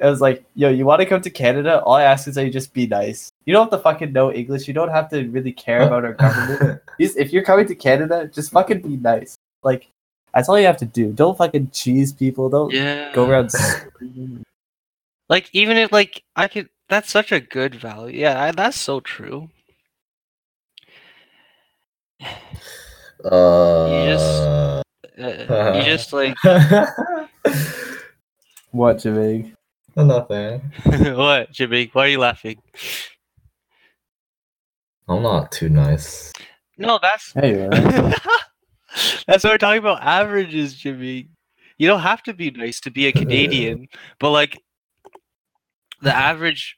it 0.00 0.06
was 0.06 0.20
like, 0.20 0.44
yo, 0.54 0.70
you 0.70 0.84
want 0.84 1.00
to 1.00 1.06
come 1.06 1.20
to 1.20 1.30
Canada? 1.30 1.80
All 1.82 1.94
I 1.94 2.02
ask 2.04 2.26
is 2.26 2.34
that 2.34 2.44
you 2.44 2.50
just 2.50 2.72
be 2.74 2.86
nice. 2.86 3.30
You 3.46 3.52
don't 3.52 3.70
have 3.70 3.78
to 3.78 3.82
fucking 3.82 4.12
know 4.12 4.32
English. 4.32 4.66
You 4.66 4.74
don't 4.74 4.90
have 4.90 5.08
to 5.10 5.28
really 5.28 5.52
care 5.52 5.82
about 5.82 6.04
our 6.04 6.14
government. 6.14 6.80
Just- 7.00 7.16
if 7.16 7.32
you're 7.32 7.44
coming 7.44 7.66
to 7.68 7.74
Canada, 7.74 8.28
just 8.32 8.50
fucking 8.52 8.80
be 8.80 8.96
nice. 8.96 9.36
Like 9.62 9.88
that's 10.32 10.48
all 10.48 10.58
you 10.58 10.66
have 10.66 10.76
to 10.78 10.84
do. 10.86 11.12
Don't 11.12 11.36
fucking 11.38 11.70
cheese 11.70 12.12
people. 12.12 12.48
Don't 12.48 12.72
yeah 12.72 13.12
go 13.12 13.28
around. 13.28 13.50
like 15.28 15.48
even 15.52 15.76
if 15.76 15.90
like 15.92 16.22
i 16.36 16.46
could 16.48 16.68
that's 16.88 17.10
such 17.10 17.32
a 17.32 17.40
good 17.40 17.74
value 17.74 18.20
yeah 18.20 18.42
I, 18.42 18.50
that's 18.52 18.76
so 18.76 19.00
true 19.00 19.48
uh, 23.24 23.28
uh, 23.30 24.82
you 25.18 25.82
just 25.82 26.12
like 26.12 26.36
What, 28.74 28.96
Jamig? 28.96 29.53
Nothing. 29.96 30.60
what 31.14 31.50
jimmy? 31.52 31.90
Why 31.92 32.06
are 32.06 32.08
you 32.08 32.18
laughing? 32.18 32.60
I'm 35.08 35.22
not 35.22 35.52
too 35.52 35.68
nice. 35.68 36.32
no 36.78 36.98
that's 37.00 37.32
Hey, 37.34 37.54
that's 39.26 39.44
what 39.44 39.52
we're 39.52 39.58
talking 39.58 39.78
about 39.78 40.02
averages 40.02 40.74
jimmy. 40.74 41.28
You 41.78 41.86
don't 41.88 42.00
have 42.00 42.22
to 42.24 42.32
be 42.34 42.50
nice 42.50 42.80
to 42.80 42.90
be 42.90 43.06
a 43.06 43.12
canadian 43.22 43.88
but 44.18 44.30
like 44.30 44.60
the 46.00 46.14
average 46.14 46.76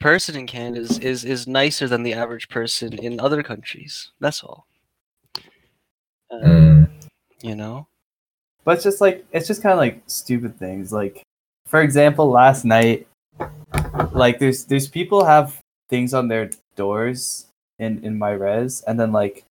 person 0.00 0.36
in 0.36 0.46
canada 0.46 0.80
is, 0.80 0.98
is 0.98 1.24
is 1.24 1.46
nicer 1.46 1.88
than 1.88 2.02
the 2.02 2.12
average 2.14 2.48
person 2.48 2.92
in 2.94 3.18
other 3.20 3.42
countries. 3.42 4.10
That's 4.20 4.42
all. 4.42 4.66
Uh, 6.30 6.36
Mm. 6.36 6.90
you 7.42 7.54
know? 7.54 7.86
But 8.64 8.76
it's 8.76 8.84
just 8.84 9.00
like 9.00 9.24
it's 9.32 9.46
just 9.46 9.62
kind 9.62 9.72
of 9.72 9.78
like 9.78 10.02
stupid 10.06 10.58
things. 10.58 10.92
Like 10.92 11.22
for 11.74 11.82
example 11.82 12.30
last 12.30 12.64
night 12.64 13.04
like 14.12 14.38
there's 14.38 14.64
there's 14.66 14.86
people 14.86 15.24
have 15.24 15.58
things 15.90 16.14
on 16.14 16.28
their 16.28 16.48
doors 16.76 17.46
in 17.80 17.98
in 18.04 18.16
my 18.16 18.30
res 18.30 18.80
and 18.82 19.00
then 19.00 19.10
like 19.10 19.42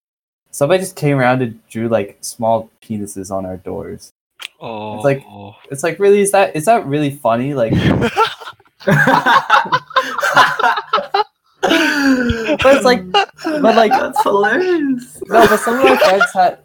somebody 0.50 0.80
just 0.80 0.96
came 0.96 1.18
around 1.20 1.42
and 1.42 1.60
drew 1.68 1.90
like 1.90 2.18
small 2.22 2.70
penises 2.82 3.30
on 3.30 3.46
our 3.46 3.58
doors. 3.58 4.10
Oh 4.62 4.96
it's 4.96 5.04
like- 5.04 5.26
oh. 5.28 5.58
it's 5.70 5.84
like 5.84 6.00
really 6.00 6.22
is 6.22 6.32
that 6.32 6.56
is 6.56 6.64
that 6.64 6.86
really 6.86 7.12
funny? 7.12 7.54
Like 7.54 7.74
but 7.76 8.08
it's 12.72 12.86
like 12.86 13.04
but 13.12 13.76
like 13.76 13.92
that's 13.92 14.24
hilarious. 14.24 15.22
no 15.28 15.46
but 15.46 15.60
some 15.60 15.76
of 15.76 15.84
my 15.84 15.98
friends 15.98 16.32
had 16.34 16.60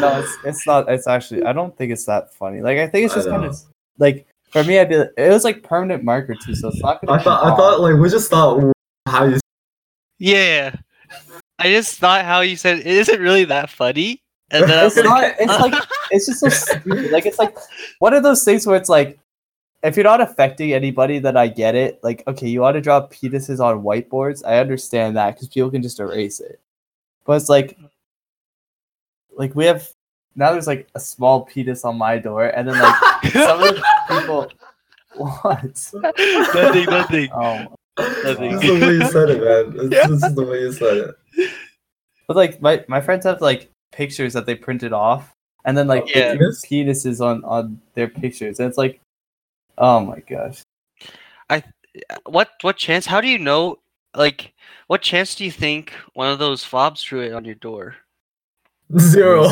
no 0.00 0.20
it's, 0.20 0.34
it's 0.46 0.66
not 0.66 0.88
it's 0.88 1.06
actually 1.06 1.42
i 1.44 1.52
don't 1.52 1.76
think 1.76 1.92
it's 1.92 2.06
that 2.06 2.32
funny. 2.32 2.62
Like 2.62 2.78
i 2.78 2.86
think 2.86 3.04
it's 3.04 3.14
just 3.14 3.28
kind 3.28 3.44
of 3.44 3.54
like 3.98 4.26
for 4.50 4.64
me 4.64 4.78
i'd 4.78 4.88
be 4.88 4.96
like, 4.96 5.10
it 5.16 5.30
was 5.30 5.44
like 5.44 5.62
permanent 5.62 6.04
marker 6.04 6.34
too 6.44 6.54
so 6.54 6.68
it's 6.68 6.82
not 6.82 7.04
gonna 7.04 7.20
I 7.20 7.22
thought 7.22 7.44
I 7.44 7.56
thought 7.56 7.80
like 7.80 7.96
we 7.96 8.08
just 8.08 8.30
thought 8.30 8.72
how 9.08 9.24
you 9.24 9.38
Yeah. 10.18 10.76
I 11.58 11.70
just 11.70 11.98
thought 11.98 12.24
how 12.24 12.40
you 12.40 12.56
said 12.56 12.78
it 12.78 12.86
isn't 12.86 13.20
really 13.20 13.44
that 13.46 13.70
funny. 13.70 14.22
And 14.50 14.64
then 14.64 14.86
it's 14.86 14.96
like, 14.96 15.04
not 15.04 15.34
it's 15.38 15.60
like 15.60 15.88
it's 16.10 16.26
just 16.26 16.40
so 16.40 16.48
stupid. 16.48 17.10
Like 17.10 17.26
it's 17.26 17.38
like 17.38 17.56
one 17.98 18.14
of 18.14 18.22
those 18.22 18.44
things 18.44 18.66
where 18.66 18.76
it's 18.76 18.88
like 18.88 19.18
if 19.82 19.96
you're 19.96 20.04
not 20.04 20.20
affecting 20.20 20.72
anybody 20.72 21.18
then 21.18 21.36
i 21.36 21.48
get 21.48 21.74
it. 21.74 22.00
Like 22.02 22.22
okay 22.26 22.48
you 22.48 22.60
want 22.60 22.74
to 22.74 22.80
draw 22.80 23.06
penises 23.08 23.60
on 23.60 23.82
whiteboards? 23.82 24.42
I 24.46 24.58
understand 24.58 25.16
that 25.16 25.34
because 25.34 25.48
people 25.48 25.70
can 25.70 25.82
just 25.82 26.00
erase 26.00 26.40
it. 26.40 26.60
But 27.24 27.34
it's 27.34 27.48
like 27.48 27.78
like 29.36 29.54
we 29.54 29.66
have 29.66 29.88
now 30.38 30.52
there's 30.52 30.66
like 30.68 30.88
a 30.94 31.00
small 31.00 31.44
penis 31.44 31.84
on 31.84 31.98
my 31.98 32.16
door 32.16 32.46
and 32.46 32.68
then 32.68 32.78
like 32.78 33.32
some 33.32 33.60
of 33.60 33.74
the 33.74 33.84
people 34.08 34.50
what 35.16 35.92
nothing, 36.54 36.84
nothing. 36.86 37.28
oh 37.34 37.74
This 37.96 38.38
is 38.38 38.60
the 38.62 38.78
way 38.80 38.92
you 38.94 39.04
said 39.04 39.30
it, 39.30 39.42
man. 39.42 39.90
This, 39.90 40.06
this 40.06 40.22
is 40.22 40.34
the 40.34 40.44
way 40.44 40.60
you 40.60 40.72
said 40.72 40.96
it. 40.98 41.50
but 42.28 42.36
like 42.36 42.62
my, 42.62 42.84
my 42.88 43.00
friends 43.00 43.24
have 43.24 43.40
like 43.40 43.68
pictures 43.90 44.32
that 44.34 44.46
they 44.46 44.54
printed 44.54 44.92
off 44.92 45.32
and 45.64 45.76
then 45.76 45.88
like 45.88 46.04
Yeah. 46.14 46.34
penises 46.34 47.20
on 47.20 47.44
on 47.44 47.80
their 47.94 48.06
pictures 48.08 48.60
and 48.60 48.68
it's 48.68 48.78
like 48.78 49.00
oh 49.78 50.00
my 50.00 50.20
gosh 50.20 50.62
I 51.50 51.62
What 52.26 52.50
what 52.62 52.76
chance? 52.76 53.06
How 53.06 53.20
do 53.20 53.26
you 53.28 53.38
know? 53.38 53.78
Like, 54.14 54.52
what 54.86 55.02
chance 55.02 55.34
do 55.34 55.44
you 55.44 55.50
think 55.50 55.92
one 56.14 56.30
of 56.30 56.38
those 56.38 56.62
fobs 56.64 57.02
drew 57.02 57.22
it 57.22 57.32
on 57.32 57.44
your 57.44 57.56
door? 57.56 57.96
Zero. 58.98 59.48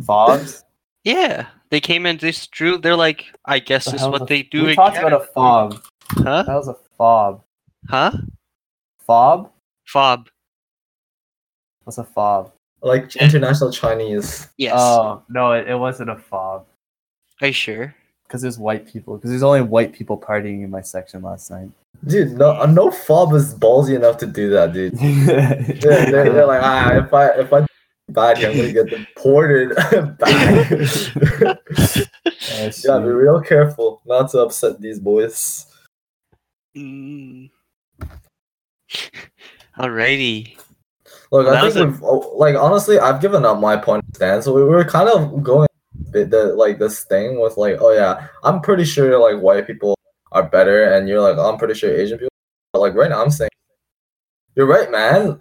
Fobs 0.00 0.64
Yeah, 1.04 1.46
they 1.70 1.80
came 1.80 2.06
and 2.06 2.18
just 2.20 2.50
drew. 2.52 2.78
They're 2.78 2.96
like, 2.96 3.26
I 3.44 3.58
guess 3.58 3.86
this 3.86 4.02
is 4.02 4.08
what 4.08 4.22
a- 4.22 4.26
they 4.26 4.42
do. 4.44 4.64
we 4.66 4.74
talked 4.74 4.96
about 4.98 5.12
a 5.12 5.20
fob 5.34 5.82
Huh? 6.12 6.42
that 6.44 6.54
was 6.54 6.68
a 6.68 6.76
fob 6.98 7.42
Huh? 7.88 8.12
fob 9.06 9.50
Fob. 9.86 10.28
what's 11.84 11.98
a 11.98 12.04
fob 12.04 12.52
like 12.82 13.14
international 13.16 13.70
Chinese. 13.72 14.48
Yes. 14.58 14.72
oh 14.76 15.22
no 15.28 15.52
it, 15.52 15.68
it 15.68 15.74
wasn't 15.76 16.10
a 16.10 16.16
fob 16.16 16.66
Are 17.40 17.46
you 17.48 17.52
sure? 17.52 17.94
because 18.26 18.42
there's 18.42 18.58
white 18.58 18.86
people 18.86 19.16
because 19.16 19.30
there's 19.30 19.42
only 19.42 19.60
white 19.62 19.92
people 19.92 20.16
partying 20.18 20.62
in 20.64 20.70
my 20.70 20.80
section 20.80 21.22
last 21.22 21.50
night 21.50 21.70
Dude, 22.06 22.32
no, 22.32 22.64
no 22.66 22.90
fob 22.90 23.32
is 23.34 23.54
ballsy 23.54 23.94
enough 23.94 24.16
to 24.18 24.26
do 24.26 24.50
that, 24.50 24.72
dude. 24.72 24.94
They're, 24.98 26.10
they're, 26.10 26.32
they're 26.32 26.46
like, 26.46 26.60
ah, 26.60 26.94
if 26.94 27.12
I 27.14 27.26
if 27.38 27.52
I 27.52 27.64
bad 28.12 28.42
I'm 28.42 28.56
gonna 28.56 28.72
get 28.72 28.88
deported 28.88 29.74
back. 30.18 30.70
Oh, 31.40 32.70
yeah, 32.84 32.98
be 32.98 33.08
real 33.08 33.40
careful 33.40 34.02
not 34.06 34.30
to 34.30 34.40
upset 34.40 34.80
these 34.80 34.98
boys. 34.98 35.66
Mm. 36.76 37.50
Alrighty. 39.78 40.56
Look, 41.30 41.46
Well, 41.46 41.56
I 41.56 41.70
think 41.70 41.90
we've 41.90 42.02
oh, 42.02 42.34
like 42.36 42.56
honestly, 42.56 42.98
I've 42.98 43.20
given 43.20 43.44
up 43.44 43.58
my 43.58 43.76
point 43.76 44.04
of 44.08 44.16
stand. 44.16 44.44
So 44.44 44.54
we 44.54 44.62
were 44.62 44.84
kind 44.84 45.08
of 45.08 45.42
going 45.42 45.68
bit 46.12 46.30
the 46.30 46.54
like 46.54 46.78
this 46.78 47.04
thing 47.04 47.40
with 47.40 47.56
like, 47.56 47.78
oh 47.80 47.90
yeah, 47.92 48.28
I'm 48.44 48.60
pretty 48.60 48.84
sure 48.84 49.18
like 49.18 49.42
white 49.42 49.66
people 49.66 49.96
are 50.30 50.42
better, 50.42 50.92
and 50.92 51.08
you're 51.08 51.20
like, 51.20 51.38
I'm 51.38 51.58
pretty 51.58 51.74
sure 51.74 51.92
Asian 51.92 52.18
people. 52.18 52.28
But 52.72 52.80
like 52.80 52.94
right 52.94 53.10
now, 53.10 53.22
I'm 53.22 53.30
saying, 53.30 53.50
you're 54.54 54.66
right, 54.66 54.90
man. 54.90 55.40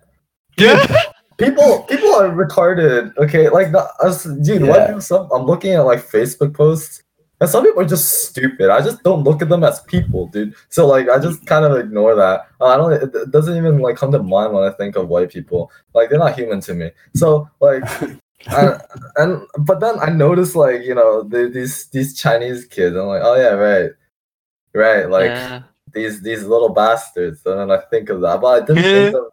Yeah. 0.57 0.85
People, 1.45 1.83
people 1.83 2.13
are 2.15 2.29
retarded. 2.29 3.15
Okay, 3.17 3.49
like 3.49 3.71
the 3.71 3.87
us, 4.03 4.23
dude. 4.23 4.61
White 4.63 4.77
Yeah. 4.77 4.85
people. 4.87 5.01
Some 5.01 5.29
I'm 5.31 5.45
looking 5.45 5.73
at 5.73 5.81
like 5.81 5.99
Facebook 5.99 6.53
posts, 6.53 7.03
and 7.39 7.49
some 7.49 7.63
people 7.63 7.81
are 7.81 7.87
just 7.87 8.27
stupid. 8.29 8.69
I 8.69 8.81
just 8.81 9.01
don't 9.03 9.23
look 9.23 9.41
at 9.41 9.49
them 9.49 9.63
as 9.63 9.81
people, 9.81 10.27
dude. 10.27 10.53
So 10.69 10.87
like, 10.87 11.09
I 11.09 11.19
just 11.19 11.45
kind 11.45 11.65
of 11.65 11.77
ignore 11.77 12.15
that. 12.15 12.47
Uh, 12.59 12.65
I 12.67 12.77
don't. 12.77 12.93
It, 12.93 13.15
it 13.15 13.31
doesn't 13.31 13.57
even 13.57 13.79
like 13.79 13.95
come 13.95 14.11
to 14.11 14.21
mind 14.23 14.53
when 14.53 14.63
I 14.63 14.71
think 14.71 14.95
of 14.95 15.07
white 15.09 15.31
people. 15.31 15.71
Like 15.93 16.09
they're 16.09 16.19
not 16.19 16.35
human 16.37 16.61
to 16.61 16.73
me. 16.73 16.91
So 17.15 17.49
like. 17.59 17.83
and, 18.57 18.81
and 19.17 19.43
but 19.59 19.79
then 19.81 19.99
I 19.99 20.09
noticed 20.09 20.55
like 20.55 20.81
you 20.83 20.95
know 20.95 21.21
the, 21.21 21.47
these 21.47 21.85
these 21.89 22.19
Chinese 22.19 22.65
kids. 22.65 22.95
I'm 22.95 23.05
like, 23.05 23.21
oh 23.23 23.35
yeah, 23.35 23.49
right, 23.53 23.91
right. 24.73 25.07
Like 25.09 25.25
Yeah. 25.29 25.61
these 25.93 26.21
these 26.23 26.43
little 26.43 26.69
bastards. 26.69 27.45
And 27.45 27.59
then 27.59 27.71
I 27.71 27.81
think 27.91 28.09
of 28.09 28.21
that, 28.21 28.41
but 28.41 28.47
I 28.63 28.65
didn't 28.65 28.81
think 28.83 29.15
of 29.15 29.25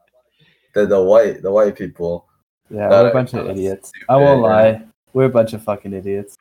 the 0.79 0.87
the 0.87 1.03
white 1.03 1.43
the 1.43 1.51
white 1.51 1.77
people. 1.77 2.27
Yeah, 2.71 2.88
we're 2.88 3.11
a 3.11 3.12
bunch 3.12 3.33
of 3.35 3.47
kinda 3.47 3.53
idiots. 3.53 3.91
I 4.09 4.17
won't 4.17 4.43
lie. 4.43 4.83
We're 5.12 5.25
a 5.25 5.31
bunch 5.31 5.53
of 5.55 5.62
fucking 5.62 5.93
idiots. 5.93 6.37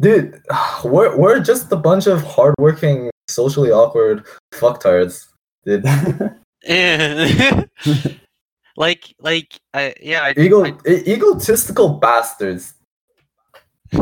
Dude, 0.00 0.42
we're 0.84 1.16
we're 1.16 1.40
just 1.40 1.70
a 1.72 1.76
bunch 1.76 2.06
of 2.06 2.22
hardworking, 2.22 3.10
socially 3.28 3.70
awkward 3.70 4.24
fucktards. 4.52 5.28
Dude, 5.64 5.84
like 8.76 9.14
like 9.20 9.54
I 9.74 9.94
yeah 10.00 10.22
I, 10.24 10.34
ego 10.36 10.64
I- 10.64 10.78
egotistical 10.86 11.94
bastards. 12.00 12.74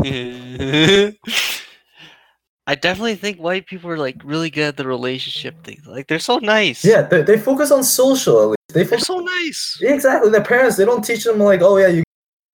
I 2.67 2.75
definitely 2.75 3.15
think 3.15 3.37
white 3.39 3.65
people 3.65 3.89
are 3.89 3.97
like 3.97 4.21
really 4.23 4.49
good 4.49 4.67
at 4.69 4.77
the 4.77 4.87
relationship 4.87 5.63
thing. 5.63 5.81
Like 5.85 6.07
they're 6.07 6.19
so 6.19 6.37
nice. 6.37 6.85
Yeah, 6.85 7.01
they, 7.01 7.23
they 7.23 7.37
focus 7.37 7.71
on 7.71 7.83
social. 7.83 8.39
At 8.41 8.47
least 8.49 8.57
they 8.69 8.83
They're 8.83 8.99
focus 8.99 9.07
so 9.07 9.17
nice. 9.19 9.77
exactly. 9.81 10.29
Their 10.29 10.43
parents 10.43 10.77
they 10.77 10.85
don't 10.85 11.03
teach 11.03 11.23
them 11.23 11.39
like, 11.39 11.61
oh 11.61 11.77
yeah, 11.77 11.87
you 11.87 12.03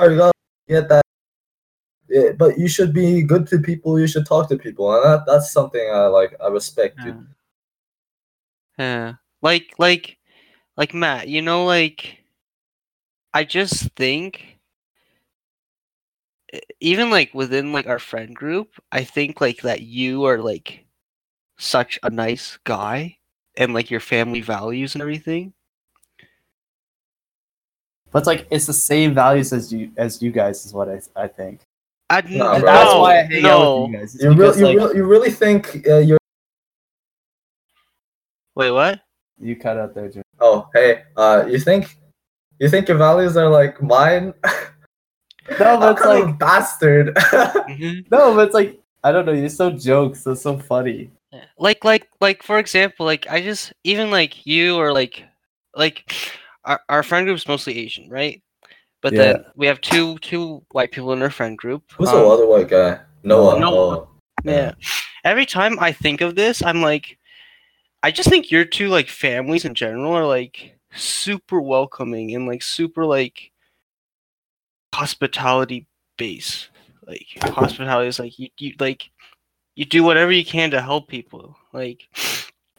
you 0.01 0.17
gotta 0.17 0.31
get 0.67 0.87
that. 0.89 1.01
Yeah, 2.09 2.31
but 2.37 2.57
you 2.57 2.69
should 2.69 2.93
be 2.93 3.21
good 3.21 3.47
to 3.47 3.59
people. 3.59 3.99
You 3.99 4.07
should 4.07 4.25
talk 4.25 4.47
to 4.49 4.57
people, 4.57 4.93
and 4.95 5.03
that, 5.03 5.25
that's 5.27 5.51
something 5.51 5.81
I 5.91 6.07
like. 6.07 6.35
I 6.41 6.47
respect, 6.47 6.97
Yeah. 7.05 7.13
Yeah. 8.79 9.13
Like 9.41 9.73
like 9.77 10.17
like 10.77 10.93
Matt, 10.93 11.27
you 11.27 11.41
know 11.41 11.65
like 11.65 12.19
I 13.33 13.43
just 13.43 13.91
think 13.95 14.56
even 16.79 17.09
like 17.09 17.33
within 17.33 17.73
like 17.73 17.87
our 17.87 17.99
friend 17.99 18.35
group, 18.35 18.69
I 18.91 19.03
think 19.03 19.41
like 19.41 19.61
that 19.61 19.81
you 19.81 20.25
are 20.25 20.37
like 20.39 20.85
such 21.57 21.99
a 22.03 22.09
nice 22.09 22.57
guy 22.63 23.17
and 23.57 23.73
like 23.73 23.89
your 23.91 23.99
family 23.99 24.41
values 24.41 24.95
and 24.95 25.01
everything. 25.01 25.53
But 28.11 28.19
it's 28.19 28.27
like 28.27 28.47
it's 28.49 28.65
the 28.65 28.73
same 28.73 29.13
values 29.13 29.51
as 29.51 29.71
you 29.73 29.91
as 29.97 30.21
you 30.21 30.31
guys 30.31 30.65
is 30.65 30.73
what 30.73 30.89
I 30.89 31.01
I 31.15 31.27
think. 31.27 31.61
I, 32.09 32.21
No, 32.21 32.53
And 32.53 32.63
bro. 32.63 32.71
that's 32.71 32.93
no, 32.93 33.01
why 33.01 33.19
I 33.19 33.23
hang 33.23 33.41
no. 33.43 33.49
out 33.49 33.83
with 33.83 33.91
you 33.91 33.97
guys. 33.99 34.15
It's 34.15 34.23
You, 34.23 34.29
really, 34.29 34.39
because, 34.39 34.59
you, 34.59 34.65
like, 34.65 34.77
really, 34.77 34.95
you 34.95 35.03
really 35.03 35.31
think 35.31 35.87
uh, 35.87 35.97
you're 35.97 36.17
Wait, 38.55 38.71
what? 38.71 39.01
you 39.39 39.55
cut 39.55 39.77
out 39.77 39.93
there, 39.93 40.09
Jim. 40.09 40.23
Oh, 40.39 40.67
hey, 40.73 41.03
uh, 41.15 41.45
you 41.47 41.59
think 41.59 41.97
you 42.59 42.69
think 42.69 42.87
your 42.87 42.97
values 42.97 43.35
are 43.37 43.49
like 43.49 43.81
mine? 43.81 44.33
No, 45.59 45.77
but 45.79 45.97
it's 45.97 46.05
like 46.05 46.23
a 46.25 46.33
bastard. 46.33 47.15
Mhm. 47.67 48.09
no, 48.11 48.33
but 48.35 48.47
it's 48.47 48.53
like 48.53 48.79
I 49.03 49.11
don't 49.11 49.25
know. 49.25 49.31
You're 49.33 49.49
so 49.49 49.71
jokes. 49.71 50.23
That's 50.23 50.41
so 50.41 50.57
funny. 50.57 51.11
Yeah. 51.31 51.43
like 51.59 51.83
like 51.83 52.07
like 52.21 52.41
for 52.41 52.57
example 52.57 53.05
like 53.05 53.27
i 53.29 53.41
just 53.41 53.73
even 53.83 54.09
like 54.09 54.45
you 54.47 54.77
or 54.77 54.93
like 54.93 55.25
like 55.75 56.09
our, 56.63 56.79
our 56.87 57.03
friend 57.03 57.27
group's 57.27 57.45
mostly 57.49 57.77
asian 57.77 58.09
right 58.09 58.41
but 59.01 59.11
Yeah. 59.11 59.19
then 59.19 59.45
we 59.57 59.67
have 59.67 59.81
two 59.81 60.17
two 60.19 60.63
white 60.71 60.89
people 60.91 61.11
in 61.11 61.21
our 61.21 61.29
friend 61.29 61.57
group 61.57 61.83
Who's 61.97 62.07
um, 62.07 62.15
the 62.15 62.25
other 62.25 62.47
white 62.47 62.69
guy? 62.69 63.01
Noah. 63.23 63.59
Noah. 63.59 63.97
Oh, 63.97 64.07
yeah 64.45 64.71
every 65.25 65.45
time 65.45 65.77
i 65.81 65.91
think 65.91 66.21
of 66.21 66.35
this 66.35 66.63
i'm 66.63 66.81
like 66.81 67.17
i 68.03 68.09
just 68.09 68.29
think 68.29 68.49
your 68.49 68.63
two 68.63 68.87
like 68.87 69.09
families 69.09 69.65
in 69.65 69.75
general 69.75 70.13
are 70.13 70.25
like 70.25 70.79
super 70.95 71.59
welcoming 71.59 72.35
and 72.35 72.47
like 72.47 72.63
super 72.63 73.05
like 73.05 73.51
hospitality 74.93 75.87
base 76.17 76.69
like 77.07 77.27
hospitality 77.41 78.07
is 78.07 78.19
like 78.19 78.37
you, 78.39 78.49
you 78.57 78.73
like 78.79 79.09
you 79.75 79.85
do 79.85 80.03
whatever 80.03 80.31
you 80.31 80.43
can 80.43 80.71
to 80.71 80.81
help 80.81 81.07
people 81.07 81.55
like 81.73 82.03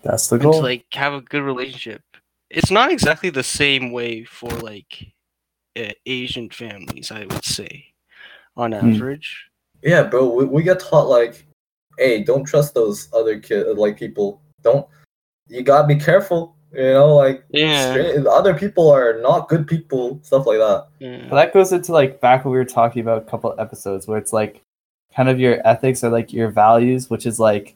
That's 0.02 0.28
the 0.28 0.34
and 0.36 0.42
to 0.42 0.48
goal. 0.48 0.62
like 0.62 0.84
have 0.92 1.14
a 1.14 1.20
good 1.20 1.42
relationship. 1.42 2.02
It's 2.50 2.70
not 2.70 2.90
exactly 2.90 3.30
the 3.30 3.42
same 3.42 3.92
way 3.92 4.24
for 4.24 4.50
like 4.50 5.06
uh, 5.78 5.92
Asian 6.06 6.50
families, 6.50 7.10
I 7.12 7.26
would 7.26 7.44
say, 7.44 7.86
on 8.56 8.72
Hmm. 8.72 8.86
average. 8.94 9.46
Yeah, 9.82 10.02
bro. 10.02 10.28
We, 10.28 10.44
we 10.44 10.62
get 10.64 10.80
taught 10.80 11.08
like, 11.08 11.46
hey, 11.98 12.24
don't 12.24 12.44
trust 12.44 12.74
those 12.74 13.08
other 13.14 13.38
kid 13.38 13.78
like 13.78 13.96
people. 13.98 14.42
Don't. 14.62 14.86
You 15.46 15.62
gotta 15.62 15.86
be 15.86 15.96
careful. 15.96 16.56
You 16.72 16.82
know, 16.92 17.14
like 17.16 17.44
Yeah. 17.50 17.92
stra- 17.92 18.30
other 18.30 18.54
people 18.54 18.90
are 18.90 19.20
not 19.20 19.48
good 19.48 19.66
people. 19.66 20.20
Stuff 20.22 20.46
like 20.46 20.58
that. 20.58 20.86
yeah. 20.98 21.26
But 21.28 21.36
that 21.36 21.52
goes 21.54 21.72
into 21.72 21.92
like 21.92 22.20
back 22.20 22.44
what 22.44 22.50
we 22.52 22.58
were 22.58 22.64
talking 22.64 23.00
about 23.00 23.18
a 23.22 23.24
couple 23.30 23.54
episodes 23.58 24.06
where 24.06 24.18
it's 24.18 24.32
like 24.32 24.60
kind 25.14 25.28
of 25.28 25.40
your 25.40 25.66
ethics 25.66 26.04
or 26.04 26.10
like 26.10 26.32
your 26.32 26.50
values, 26.50 27.08
which 27.08 27.24
is 27.26 27.40
like 27.40 27.74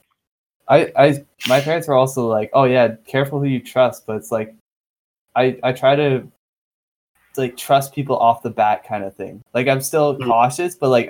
I 0.67 0.91
I 0.95 1.25
my 1.49 1.59
parents 1.59 1.87
were 1.87 1.95
also 1.95 2.27
like, 2.27 2.51
oh 2.53 2.63
yeah, 2.65 2.95
careful 3.05 3.39
who 3.39 3.45
you 3.45 3.59
trust, 3.59 4.05
but 4.05 4.15
it's 4.17 4.31
like 4.31 4.55
I 5.35 5.57
I 5.63 5.71
try 5.73 5.95
to 5.95 6.27
like 7.35 7.57
trust 7.57 7.93
people 7.95 8.15
off 8.17 8.43
the 8.43 8.51
bat 8.51 8.83
kind 8.87 9.03
of 9.03 9.15
thing. 9.15 9.41
Like 9.55 9.67
I'm 9.67 9.81
still 9.81 10.15
Mm. 10.15 10.25
cautious, 10.27 10.75
but 10.75 10.89
like 10.89 11.09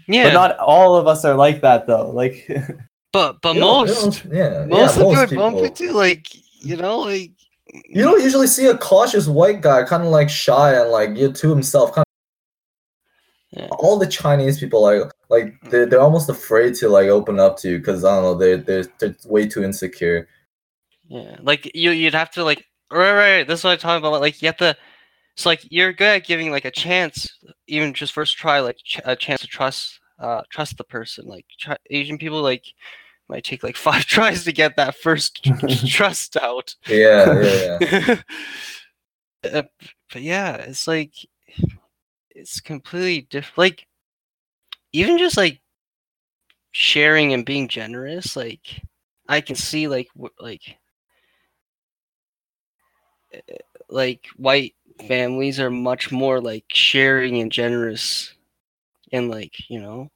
Yeah, 0.07 0.25
But 0.25 0.33
not 0.33 0.59
all 0.59 0.95
of 0.95 1.07
us 1.07 1.25
are 1.25 1.35
like 1.35 1.61
that 1.61 1.87
though. 1.87 2.09
Like 2.11 2.47
but 3.13 3.41
but 3.41 3.55
You 3.55 3.61
most 3.61 4.25
yeah, 4.25 4.65
most 4.65 4.97
yeah, 4.97 5.03
of 5.03 5.07
most 5.09 5.17
your 5.17 5.27
people. 5.27 5.51
bump 5.51 5.65
into 5.65 5.93
like 5.93 6.27
you 6.61 6.77
know 6.77 6.99
like 6.99 7.31
You 7.89 8.03
don't 8.03 8.21
usually 8.23 8.47
see 8.47 8.67
a 8.67 8.77
cautious 8.77 9.27
white 9.27 9.61
guy, 9.61 9.83
kind 9.83 10.03
of 10.03 10.09
like 10.09 10.29
shy 10.29 10.73
and 10.73 10.91
like 10.91 11.17
you 11.17 11.31
to 11.31 11.49
himself. 11.49 11.93
Kind 11.93 12.05
Yeah. 13.51 13.67
all 13.71 13.97
the 13.97 14.07
Chinese 14.07 14.59
people 14.59 14.81
like 14.81 15.11
like 15.29 15.53
they're, 15.69 15.85
they're 15.85 16.01
almost 16.01 16.29
afraid 16.29 16.75
to 16.75 16.89
like 16.89 17.07
open 17.07 17.39
up 17.39 17.57
to 17.57 17.69
you 17.71 17.77
because 17.79 18.03
I 18.03 18.15
don't 18.15 18.23
know 18.23 18.35
they're, 18.35 18.57
they're 18.57 18.85
they're 18.99 19.15
way 19.25 19.47
too 19.47 19.63
insecure. 19.63 20.27
Yeah, 21.07 21.37
like 21.41 21.71
you 21.75 21.91
you'd 21.91 22.13
have 22.13 22.31
to 22.31 22.43
like 22.43 22.65
right 22.91 23.13
right. 23.13 23.37
right, 23.37 23.47
This 23.47 23.59
is 23.59 23.63
what 23.63 23.71
I'm 23.71 23.77
talking 23.79 24.07
about. 24.07 24.21
Like 24.21 24.41
you 24.41 24.47
have 24.47 24.57
to. 24.57 24.75
It's 25.35 25.45
like 25.45 25.69
you're 25.69 25.93
good 25.93 26.21
at 26.21 26.25
giving 26.25 26.49
like 26.51 26.65
a 26.65 26.71
chance, 26.71 27.37
even 27.67 27.93
just 27.93 28.13
first 28.13 28.37
try, 28.37 28.59
like 28.61 28.77
ch- 28.77 29.01
a 29.03 29.15
chance 29.15 29.41
to 29.41 29.47
trust 29.47 29.99
uh 30.19 30.41
trust 30.49 30.77
the 30.77 30.83
person. 30.83 31.25
Like 31.25 31.45
try, 31.59 31.77
Asian 31.89 32.17
people 32.17 32.41
like 32.41 32.63
might 33.27 33.43
take 33.43 33.63
like 33.63 33.75
five 33.87 34.05
tries 34.05 34.43
to 34.45 34.51
get 34.53 34.75
that 34.77 34.95
first 34.95 35.43
trust 35.87 36.37
out. 36.37 36.75
Yeah, 36.87 37.41
yeah, 37.41 37.79
yeah. 37.81 38.21
Uh, 39.43 39.61
but 40.11 40.23
yeah, 40.23 40.55
it's 40.55 40.87
like 40.87 41.13
it's 42.31 42.59
completely 42.59 43.27
different. 43.29 43.57
Like 43.57 43.87
even 44.91 45.17
just 45.17 45.37
like 45.37 45.61
sharing 46.71 47.33
and 47.33 47.45
being 47.45 47.67
generous, 47.67 48.35
like 48.35 48.81
I 49.27 49.41
can 49.41 49.55
see 49.55 49.87
like 49.87 50.07
w- 50.15 50.33
like 50.39 50.77
like 53.89 54.27
white 54.37 54.73
families 55.07 55.59
are 55.59 55.69
much 55.71 56.11
more 56.11 56.39
like 56.41 56.65
sharing 56.69 57.39
and 57.41 57.51
generous, 57.51 58.33
and 59.11 59.29
like 59.29 59.69
you 59.69 59.79
know. 59.79 60.09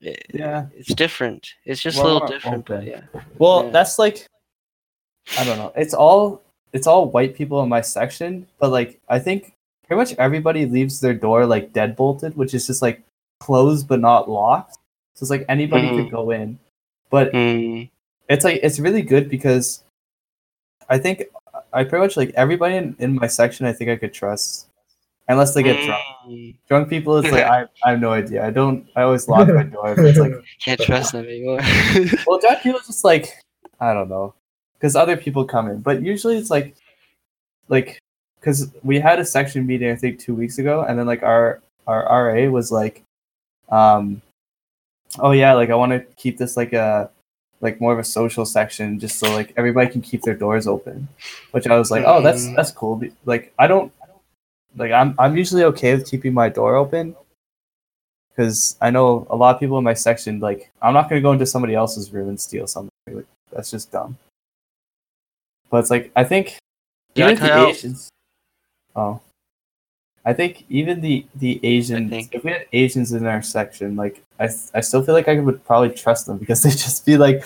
it- 0.00 0.26
Yeah. 0.32 0.66
it's 0.74 0.94
different. 0.94 1.52
It's 1.66 1.80
just 1.82 1.98
We're 1.98 2.04
a 2.04 2.06
little 2.06 2.20
more 2.20 2.28
different, 2.28 2.64
but 2.66 2.84
yeah. 2.84 3.02
Well, 3.38 3.64
Yeah. 3.64 3.70
that's 3.70 3.98
like 3.98 4.26
I 5.38 5.44
don't 5.44 5.58
know. 5.58 5.72
It's 5.76 5.92
all 5.94 6.42
it's 6.72 6.86
all 6.86 7.10
white 7.10 7.34
people 7.34 7.62
in 7.62 7.68
my 7.68 7.80
section, 7.82 8.46
but 8.58 8.70
like 8.70 8.98
I 9.08 9.18
think 9.18 9.52
pretty 9.86 9.98
much 9.98 10.14
everybody 10.18 10.64
leaves 10.66 11.00
their 11.00 11.12
door 11.14 11.44
like 11.46 11.72
dead 11.74 11.96
bolted, 11.96 12.36
which 12.36 12.54
is 12.54 12.66
just 12.66 12.80
like 12.80 13.02
closed 13.40 13.88
but 13.88 14.00
not 14.00 14.30
locked. 14.30 14.74
So 15.16 15.24
it's 15.24 15.30
like 15.30 15.44
anybody 15.48 15.88
Mhm. 15.88 15.96
could 16.04 16.10
go 16.10 16.30
in. 16.30 16.58
But 17.10 17.32
Mm, 17.32 17.90
it's 18.28 18.44
like 18.44 18.60
it's 18.62 18.78
really 18.80 19.02
good 19.02 19.28
because 19.28 19.82
I 20.88 20.96
think 20.98 21.24
I 21.72 21.84
pretty 21.84 22.02
much 22.02 22.16
like 22.16 22.30
everybody 22.34 22.76
in, 22.76 22.96
in 22.98 23.14
my 23.14 23.26
section 23.26 23.66
I 23.66 23.72
think 23.72 23.90
I 23.90 23.96
could 23.96 24.12
trust. 24.12 24.66
unless 25.28 25.54
they 25.54 25.62
get 25.62 25.84
drunk. 25.86 26.02
Mm, 26.26 26.56
Drunk 26.68 26.88
people, 26.88 27.16
it's 27.18 27.30
like 27.30 27.44
I, 27.56 27.64
I 27.84 27.90
have 27.90 28.00
no 28.00 28.12
idea. 28.12 28.44
I 28.44 28.50
don't. 28.50 28.86
I 28.96 29.02
always 29.02 29.28
lock 29.28 29.48
my 29.48 29.62
door. 29.62 29.94
It's 29.98 30.18
like 30.18 30.32
Can't 30.64 30.80
trust 30.80 31.12
them 31.12 31.24
anymore. 31.24 31.60
well, 32.26 32.40
drunk 32.40 32.62
people 32.62 32.80
just 32.86 33.04
like 33.04 33.30
I 33.80 33.94
don't 33.94 34.08
know, 34.08 34.34
because 34.74 34.96
other 34.96 35.16
people 35.16 35.44
come 35.44 35.68
in, 35.70 35.80
but 35.80 36.02
usually 36.02 36.36
it's 36.36 36.50
like, 36.50 36.76
like, 37.68 37.98
because 38.38 38.70
we 38.82 39.00
had 39.00 39.18
a 39.18 39.24
section 39.24 39.66
meeting 39.66 39.90
I 39.90 39.96
think 39.96 40.18
two 40.18 40.34
weeks 40.34 40.58
ago, 40.58 40.84
and 40.86 40.98
then 40.98 41.06
like 41.06 41.22
our 41.22 41.62
our 41.86 42.04
RA 42.04 42.50
was 42.50 42.70
like, 42.70 43.02
um, 43.70 44.20
oh 45.18 45.30
yeah, 45.30 45.54
like 45.54 45.70
I 45.70 45.76
want 45.76 45.92
to 45.92 46.00
keep 46.16 46.38
this 46.38 46.56
like 46.56 46.72
a 46.72 47.10
like 47.60 47.80
more 47.80 47.92
of 47.92 47.98
a 47.98 48.04
social 48.04 48.44
section, 48.46 48.98
just 48.98 49.18
so 49.18 49.32
like 49.34 49.52
everybody 49.56 49.90
can 49.90 50.00
keep 50.00 50.22
their 50.22 50.34
doors 50.34 50.66
open, 50.66 51.06
which 51.52 51.66
I 51.66 51.78
was 51.78 51.90
like, 51.90 52.04
oh 52.06 52.22
that's 52.22 52.46
Mm. 52.46 52.56
that's 52.56 52.70
cool. 52.72 53.02
Like 53.26 53.52
I 53.58 53.66
don't 53.66 53.92
like 54.76 54.92
I'm 54.92 55.14
I'm 55.18 55.36
usually 55.36 55.64
okay 55.64 55.94
with 55.94 56.08
keeping 56.10 56.32
my 56.32 56.48
door 56.48 56.76
open 56.76 57.14
because 58.30 58.76
I 58.80 58.90
know 58.90 59.26
a 59.30 59.36
lot 59.36 59.54
of 59.54 59.60
people 59.60 59.76
in 59.78 59.84
my 59.84 59.94
section 59.94 60.40
like 60.40 60.70
I'm 60.80 60.94
not 60.94 61.08
gonna 61.08 61.20
go 61.20 61.32
into 61.32 61.46
somebody 61.46 61.74
else's 61.74 62.12
room 62.12 62.28
and 62.28 62.40
steal 62.40 62.66
something. 62.66 62.90
Like, 63.10 63.26
that's 63.52 63.70
just 63.70 63.90
dumb. 63.92 64.16
But 65.70 65.78
it's 65.78 65.90
like 65.90 66.10
I 66.16 66.24
think 66.24 66.56
Yeah, 67.14 67.26
even 67.26 67.36
cut 67.38 67.46
the 67.46 67.52
out. 67.52 67.68
Asians. 67.70 68.08
Oh, 68.96 69.20
I 70.30 70.32
think 70.32 70.64
even 70.68 71.00
the 71.00 71.26
the 71.34 71.58
Asians. 71.64 72.28
If 72.30 72.44
we 72.44 72.52
had 72.52 72.66
Asians 72.72 73.12
in 73.12 73.26
our 73.26 73.42
section, 73.42 73.96
like 73.96 74.22
I 74.38 74.48
I 74.72 74.80
still 74.80 75.02
feel 75.02 75.16
like 75.16 75.26
I 75.26 75.40
would 75.40 75.64
probably 75.64 75.90
trust 75.90 76.26
them 76.26 76.38
because 76.42 76.62
they 76.62 76.70
just 76.70 77.04
be 77.04 77.16
like. 77.16 77.44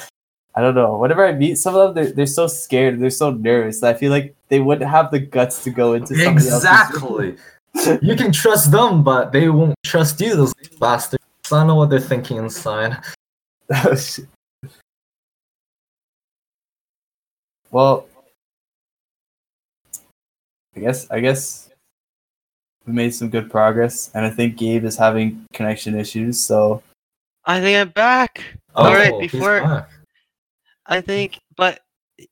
I 0.56 0.60
don't 0.60 0.76
know. 0.76 0.96
Whenever 0.98 1.26
I 1.26 1.32
meet 1.32 1.58
some 1.58 1.74
of 1.74 1.82
them, 1.82 1.94
they're, 1.96 2.14
they're 2.14 2.26
so 2.26 2.46
scared. 2.46 3.00
They're 3.00 3.10
so 3.10 3.32
nervous. 3.32 3.80
that 3.80 3.96
I 3.96 3.98
feel 3.98 4.12
like 4.12 4.36
they 4.50 4.60
wouldn't 4.60 4.88
have 4.88 5.10
the 5.10 5.18
guts 5.18 5.64
to 5.64 5.70
go 5.70 5.94
into 5.94 6.14
Exactly. 6.14 7.36
you 8.00 8.14
can 8.14 8.30
trust 8.30 8.70
them, 8.70 9.02
but 9.02 9.32
they 9.32 9.48
won't 9.48 9.74
trust 9.84 10.20
you, 10.20 10.36
those 10.36 10.54
bastards. 10.78 11.24
I 11.50 11.66
know 11.66 11.74
what 11.74 11.90
they're 11.90 11.98
thinking 11.98 12.36
inside. 12.36 13.02
Oh, 13.68 13.96
shit. 13.96 14.28
Well, 17.72 18.06
I 20.76 20.78
guess 20.78 21.10
I 21.10 21.18
guess 21.18 21.68
we 22.86 22.92
made 22.92 23.14
some 23.14 23.30
good 23.30 23.50
progress, 23.50 24.10
and 24.14 24.24
I 24.24 24.30
think 24.30 24.56
Gabe 24.56 24.84
is 24.84 24.96
having 24.96 25.46
connection 25.52 25.98
issues. 25.98 26.38
So 26.38 26.82
I 27.44 27.60
think 27.60 27.78
I'm 27.78 27.90
back. 27.90 28.42
Oh, 28.74 28.84
All 28.84 28.94
right, 28.94 29.14
he's 29.20 29.32
before 29.32 29.60
back. 29.60 29.90
I 30.86 31.00
think, 31.00 31.40
but 31.56 31.80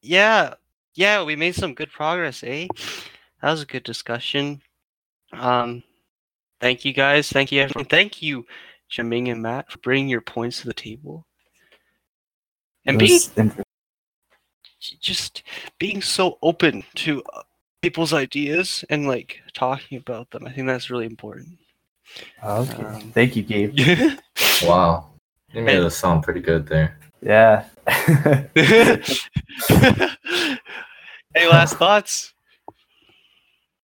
yeah, 0.03 0.55
yeah, 0.95 1.23
we 1.23 1.37
made 1.37 1.55
some 1.55 1.75
good 1.75 1.91
progress, 1.91 2.43
eh? 2.45 2.67
That 3.41 3.51
was 3.51 3.62
a 3.62 3.67
good 3.67 3.83
discussion. 3.83 4.61
Um, 5.33 5.83
thank 6.61 6.85
you 6.85 6.93
guys. 6.93 7.31
Thank 7.31 7.51
you 7.51 7.62
everyone. 7.62 7.87
Thank 7.87 8.21
you, 8.21 8.45
Jaming 8.91 9.31
and 9.31 9.43
Matt, 9.43 9.73
for 9.73 9.79
bringing 9.79 10.09
your 10.09 10.21
points 10.21 10.61
to 10.61 10.67
the 10.67 10.75
table 10.75 11.27
and 12.87 13.01
it 13.01 13.31
being 13.35 13.53
just 15.01 15.43
being 15.79 16.03
so 16.03 16.38
open 16.43 16.83
to 16.97 17.23
uh, 17.35 17.43
people's 17.83 18.12
ideas 18.12 18.85
and 18.88 19.07
like 19.07 19.40
talking 19.53 19.99
about 19.99 20.31
them. 20.31 20.47
I 20.47 20.53
think 20.53 20.66
that's 20.68 20.88
really 20.88 21.07
important. 21.07 21.59
okay. 22.42 22.83
Um, 22.83 23.01
Thank 23.12 23.37
you, 23.37 23.42
Gabe. 23.42 23.77
Wow. 24.64 25.11
You 25.53 25.62
made 25.62 25.83
it 25.83 25.90
sound 25.90 26.23
pretty 26.23 26.40
good 26.40 26.66
there. 26.66 26.97
Yeah. 27.21 27.64
Any 31.35 31.49
last 31.49 31.77
thoughts? 31.77 32.33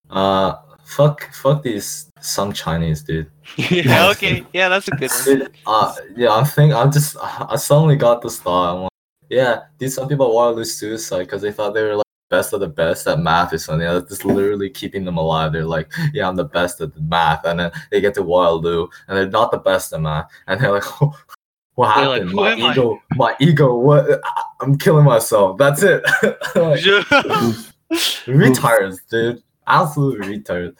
Uh, 0.09 0.55
fuck, 0.85 1.33
fuck 1.35 1.63
these 1.63 2.11
some 2.21 2.53
Chinese 2.53 3.03
dude. 3.03 3.31
yeah, 3.57 4.09
okay. 4.11 4.47
Yeah, 4.53 4.69
that's 4.69 4.89
a 4.89 4.93
good 4.93 5.11
one. 5.11 5.25
Dude, 5.25 5.53
uh, 5.67 5.95
yeah, 6.17 6.35
I 6.35 6.45
think 6.45 6.73
I'm 6.73 6.93
just, 6.93 7.17
I 7.21 7.57
suddenly 7.57 7.97
got 7.97 8.23
this 8.23 8.41
thought. 8.41 8.75
I'm 8.75 8.83
like, 8.83 8.91
yeah, 9.29 9.63
these 9.79 9.95
some 9.95 10.09
people 10.09 10.33
want 10.35 10.55
to 10.55 10.57
lose 10.57 10.79
suicide 10.79 11.25
because 11.25 11.43
they 11.43 11.53
thought 11.53 11.75
they 11.75 11.83
were 11.83 11.97
like 11.97 12.08
best 12.31 12.53
of 12.53 12.61
the 12.61 12.69
best 12.69 13.07
at 13.07 13.21
math 13.21 13.53
or 13.53 13.59
something. 13.59 13.87
That's 13.87 14.09
just 14.09 14.25
literally 14.25 14.71
keeping 14.71 15.05
them 15.05 15.17
alive. 15.17 15.53
They're 15.53 15.64
like, 15.64 15.91
yeah, 16.12 16.29
I'm 16.29 16.37
the 16.37 16.45
best 16.45 16.81
at 16.81 16.97
math, 17.01 17.45
and 17.45 17.61
then 17.61 17.71
they 17.91 18.01
get 18.01 18.14
to 18.14 18.23
Waterloo, 18.23 18.88
and 19.09 19.17
they're 19.17 19.31
not 19.31 19.51
the 19.51 19.59
best 19.59 19.93
at 19.93 20.01
math, 20.01 20.31
and 20.47 20.61
they're 20.61 20.73
like, 20.73 21.01
what 21.75 21.95
They're 21.97 22.09
like, 22.09 22.23
happened? 22.23 22.33
My 22.35 22.53
am 22.53 22.62
I?" 22.64 22.73
ego, 22.73 23.03
my 23.17 23.37
ego. 23.41 23.79
What? 23.79 24.21
I- 24.25 24.43
I'm 24.61 24.77
killing 24.77 25.05
myself. 25.05 25.57
That's 25.59 25.83
it. 25.85 26.03
like, 26.57 26.81
retards, 28.27 28.99
dude. 29.09 29.43
Absolute 29.67 30.21
retard. 30.23 30.75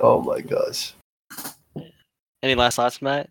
oh 0.00 0.20
my 0.22 0.40
gosh. 0.40 0.94
Any 2.42 2.54
last 2.54 2.76
thoughts, 2.76 3.00
Matt? 3.02 3.30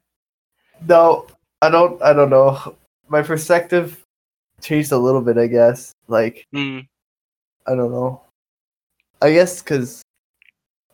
No, 0.88 1.28
I 1.62 1.70
don't. 1.70 2.02
I 2.02 2.14
don't 2.14 2.30
know. 2.32 2.76
My 3.08 3.22
perspective 3.22 4.04
changed 4.62 4.92
a 4.92 4.98
little 4.98 5.22
bit. 5.22 5.38
I 5.38 5.48
guess. 5.48 5.94
Like 6.08 6.46
Hmm. 6.52 6.80
I 7.68 7.76
don't 7.76 7.92
know. 7.92 8.22
I 9.22 9.32
guess 9.32 9.62
because 9.62 10.02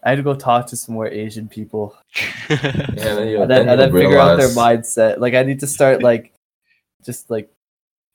I 0.04 0.10
had 0.10 0.16
to 0.18 0.24
go 0.24 0.36
talk 0.36 0.68
to 0.68 0.76
some 0.76 0.96
more 0.96 1.08
Asian 1.08 1.48
people 1.48 1.96
Yeah, 2.50 2.58
then 2.58 3.28
you, 3.28 3.42
and 3.42 3.50
then, 3.50 3.66
then 3.66 3.70
and 3.70 3.80
then 3.82 3.94
you 3.94 4.00
figure 4.00 4.18
out 4.18 4.38
their 4.38 4.50
mindset. 4.50 5.18
Like 5.20 5.34
I 5.34 5.44
need 5.44 5.60
to 5.62 5.68
start 5.68 6.02
like 6.10 6.32
just 7.04 7.30
like 7.30 7.52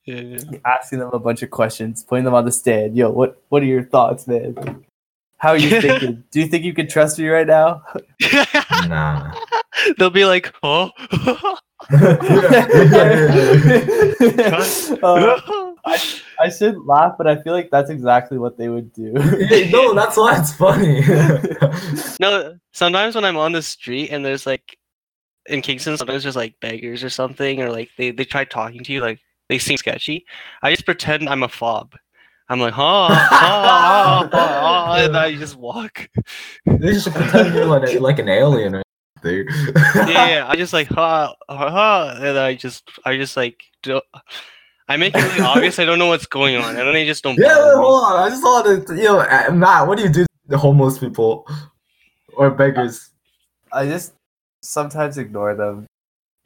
Yeah. 0.05 0.39
asking 0.65 1.01
them 1.01 1.11
a 1.13 1.19
bunch 1.19 1.43
of 1.43 1.51
questions, 1.51 2.03
putting 2.05 2.25
them 2.25 2.35
on 2.35 2.45
the 2.45 2.53
stand. 2.53 2.97
Yo, 2.97 3.11
what 3.11 3.43
what 3.49 3.63
are 3.63 3.67
your 3.67 3.85
thoughts, 3.85 4.27
man? 4.27 4.85
How 5.39 5.51
are 5.51 5.57
you 5.59 5.81
thinking? 5.83 6.25
Do 6.31 6.41
you 6.41 6.47
think 6.47 6.65
you 6.65 6.75
can 6.75 6.87
trust 6.89 7.19
me 7.19 7.29
right 7.29 7.47
now? 7.47 7.83
Nah. 8.87 9.35
They'll 9.99 10.11
be 10.11 10.25
like, 10.25 10.55
oh. 10.63 10.91
Uh, 15.03 15.31
I 15.85 15.99
shouldn't 16.49 16.87
laugh, 16.87 17.15
but 17.17 17.27
I 17.27 17.41
feel 17.43 17.53
like 17.53 17.71
that's 17.71 17.91
exactly 17.91 18.39
what 18.39 18.57
they 18.57 18.69
would 18.69 18.93
do. 18.93 19.13
no, 19.13 19.95
that's 19.95 20.17
why 20.17 20.39
it's 20.39 20.55
funny. 20.55 21.03
no, 22.21 22.59
sometimes 22.73 23.15
when 23.15 23.25
I'm 23.25 23.37
on 23.37 23.53
the 23.53 23.63
street 23.63 24.11
and 24.11 24.25
there's 24.25 24.47
like 24.47 24.79
in 25.47 25.63
Kingston, 25.63 25.97
sometimes 25.97 26.23
there's 26.23 26.37
like 26.37 26.59
beggars 26.61 27.05
or 27.05 27.11
something, 27.11 27.61
or 27.63 27.71
like 27.71 27.91
they, 27.97 28.11
they 28.11 28.25
try 28.25 28.45
talking 28.45 28.83
to 28.85 28.93
you, 28.93 29.01
like 29.01 29.21
they 29.49 29.59
seem 29.59 29.77
sketchy. 29.77 30.25
I 30.63 30.71
just 30.71 30.87
pretend 30.87 31.29
I'm 31.29 31.43
a 31.43 31.49
fob. 31.49 31.95
I'm 32.49 32.61
like, 32.61 32.75
huh, 32.75 33.09
huh, 33.09 34.29
huh, 34.29 34.29
huh, 34.33 34.95
and 34.99 35.17
I 35.17 35.35
just 35.35 35.57
walk. 35.57 36.09
they 36.67 36.93
just 36.93 37.11
pretend 37.11 37.55
you're 37.55 37.65
like, 37.65 38.01
like 38.01 38.19
an 38.19 38.29
alien 38.29 38.75
or 38.75 38.83
something. 39.23 39.47
Yeah, 39.95 40.29
yeah, 40.29 40.45
I 40.47 40.55
just 40.57 40.73
like, 40.75 40.89
huh, 40.89 41.33
huh, 41.49 41.71
huh, 41.71 42.19
and 42.21 42.39
I 42.39 42.55
just, 42.55 42.91
I 43.05 43.17
just 43.17 43.37
like, 43.37 43.63
do, 43.83 44.01
I 44.89 44.97
make 44.97 45.15
it 45.15 45.23
really 45.23 45.41
obvious 45.47 45.79
I 45.79 45.85
don't 45.85 45.99
know 45.99 46.07
what's 46.07 46.27
going 46.27 46.57
on, 46.57 46.71
and 46.71 46.79
then 46.79 46.93
they 46.93 47.07
just 47.07 47.23
don't. 47.23 47.39
Yeah, 47.39 47.65
wait, 47.65 47.75
hold 47.77 48.05
on. 48.05 48.23
I 48.23 48.29
just 48.29 48.43
wanted 48.43 48.87
to, 48.87 48.97
you 48.97 49.05
know, 49.05 49.21
uh, 49.21 49.51
Matt, 49.53 49.87
what 49.87 49.99
do 49.99 50.05
you 50.05 50.11
do 50.11 50.25
to 50.25 50.29
the 50.47 50.59
homeless 50.59 50.99
people 50.99 51.47
or 52.35 52.51
beggars? 52.51 53.11
I 53.73 53.87
just 53.87 54.13
sometimes 54.61 55.19
ignore 55.19 55.55
them, 55.55 55.87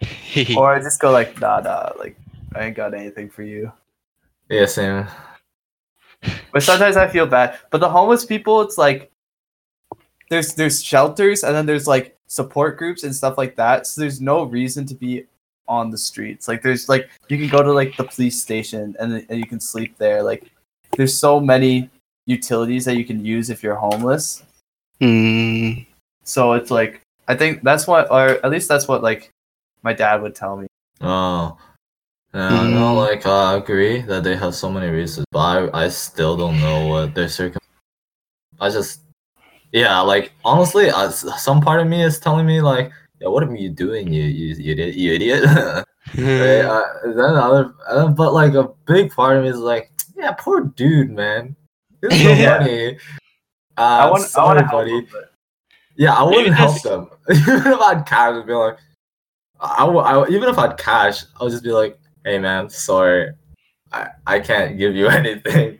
or 0.56 0.74
I 0.74 0.80
just 0.80 1.00
go 1.00 1.10
like, 1.10 1.40
nah, 1.40 1.60
nah, 1.60 1.92
like 1.98 2.16
I 2.54 2.66
ain't 2.66 2.76
got 2.76 2.94
anything 2.94 3.28
for 3.28 3.42
you. 3.42 3.72
Yeah, 4.48 4.66
same. 4.66 5.06
But 6.52 6.62
sometimes 6.62 6.96
I 6.96 7.06
feel 7.08 7.26
bad. 7.26 7.58
But 7.70 7.78
the 7.78 7.90
homeless 7.90 8.24
people, 8.24 8.62
it's 8.62 8.78
like 8.78 9.10
there's 10.30 10.54
there's 10.54 10.82
shelters 10.82 11.44
and 11.44 11.54
then 11.54 11.66
there's 11.66 11.86
like 11.86 12.16
support 12.26 12.76
groups 12.76 13.02
and 13.02 13.14
stuff 13.14 13.36
like 13.38 13.56
that. 13.56 13.86
So 13.86 14.00
there's 14.00 14.20
no 14.20 14.44
reason 14.44 14.86
to 14.86 14.94
be 14.94 15.26
on 15.68 15.90
the 15.90 15.98
streets. 15.98 16.48
Like 16.48 16.62
there's 16.62 16.88
like 16.88 17.08
you 17.28 17.38
can 17.38 17.48
go 17.48 17.62
to 17.62 17.72
like 17.72 17.96
the 17.96 18.04
police 18.04 18.40
station 18.40 18.96
and, 18.98 19.24
and 19.28 19.38
you 19.38 19.46
can 19.46 19.60
sleep 19.60 19.96
there. 19.98 20.22
Like 20.22 20.50
there's 20.96 21.16
so 21.16 21.38
many 21.38 21.90
utilities 22.26 22.84
that 22.86 22.96
you 22.96 23.04
can 23.04 23.24
use 23.24 23.50
if 23.50 23.62
you're 23.62 23.76
homeless. 23.76 24.42
Hmm. 25.00 25.72
So 26.24 26.54
it's 26.54 26.70
like 26.70 27.00
I 27.28 27.36
think 27.36 27.62
that's 27.62 27.86
what 27.86 28.10
or 28.10 28.44
at 28.44 28.50
least 28.50 28.68
that's 28.68 28.88
what 28.88 29.02
like 29.02 29.30
my 29.82 29.92
dad 29.92 30.22
would 30.22 30.34
tell 30.34 30.56
me. 30.56 30.66
Oh. 31.00 31.56
Yeah, 32.34 32.60
I 32.60 32.68
know, 32.68 32.94
like, 32.94 33.24
uh, 33.24 33.32
I 33.32 33.56
agree 33.56 34.02
that 34.02 34.22
they 34.22 34.36
have 34.36 34.54
so 34.54 34.70
many 34.70 34.88
reasons, 34.88 35.24
but 35.32 35.38
I, 35.72 35.84
I 35.84 35.88
still 35.88 36.36
don't 36.36 36.60
know 36.60 36.86
what 36.86 37.14
their 37.14 37.26
circum. 37.26 37.58
I 38.60 38.68
just, 38.68 39.00
yeah, 39.72 39.98
like, 40.00 40.32
honestly, 40.44 40.90
s- 40.90 41.24
some 41.42 41.62
part 41.62 41.80
of 41.80 41.86
me 41.86 42.02
is 42.02 42.20
telling 42.20 42.44
me, 42.46 42.60
like, 42.60 42.92
yeah, 43.20 43.28
what 43.28 43.42
are 43.42 43.54
you 43.54 43.70
doing, 43.70 44.12
you, 44.12 44.22
you, 44.24 44.54
you 44.54 44.72
idiot? 44.72 44.94
You 44.94 45.12
idiot? 45.14 45.44
right? 46.16 46.64
uh, 46.64 46.84
then 47.04 47.18
other, 47.36 47.74
uh, 47.88 48.08
but 48.08 48.32
like 48.32 48.54
a 48.54 48.68
big 48.86 49.10
part 49.12 49.36
of 49.36 49.42
me 49.44 49.50
is 49.50 49.58
like, 49.58 49.90
yeah, 50.16 50.32
poor 50.32 50.62
dude, 50.62 51.10
man. 51.10 51.54
This 52.00 52.14
is 52.14 52.24
no 52.24 52.32
Yeah. 52.34 52.58
money. 52.58 52.98
Uh, 53.76 53.80
I 53.80 54.10
want 54.10 54.36
I 54.36 54.44
want 54.44 54.58
to 54.58 54.64
help 54.64 54.72
buddy. 54.72 54.90
them, 55.00 55.06
but- 55.12 55.32
Yeah, 55.96 56.14
I 56.14 56.22
wouldn't 56.22 56.44
Maybe 56.46 56.54
help 56.56 56.82
them. 56.82 57.10
even 57.30 57.72
if 57.72 57.80
I 57.80 57.94
had 57.94 58.06
cash, 58.06 58.34
I'd 58.34 58.46
be 58.46 58.52
like, 58.52 58.76
I, 59.60 59.80
w- 59.80 59.98
I 60.00 60.12
w- 60.12 60.36
even 60.36 60.48
if 60.48 60.58
I 60.58 60.68
had 60.68 60.78
cash, 60.78 61.24
I 61.40 61.44
would 61.44 61.50
just 61.50 61.64
be 61.64 61.72
like, 61.72 61.98
hey 62.24 62.38
man, 62.38 62.68
sorry, 62.70 63.30
I, 63.92 64.08
I 64.26 64.38
can't 64.40 64.78
give 64.78 64.94
you 64.94 65.08
anything. 65.08 65.78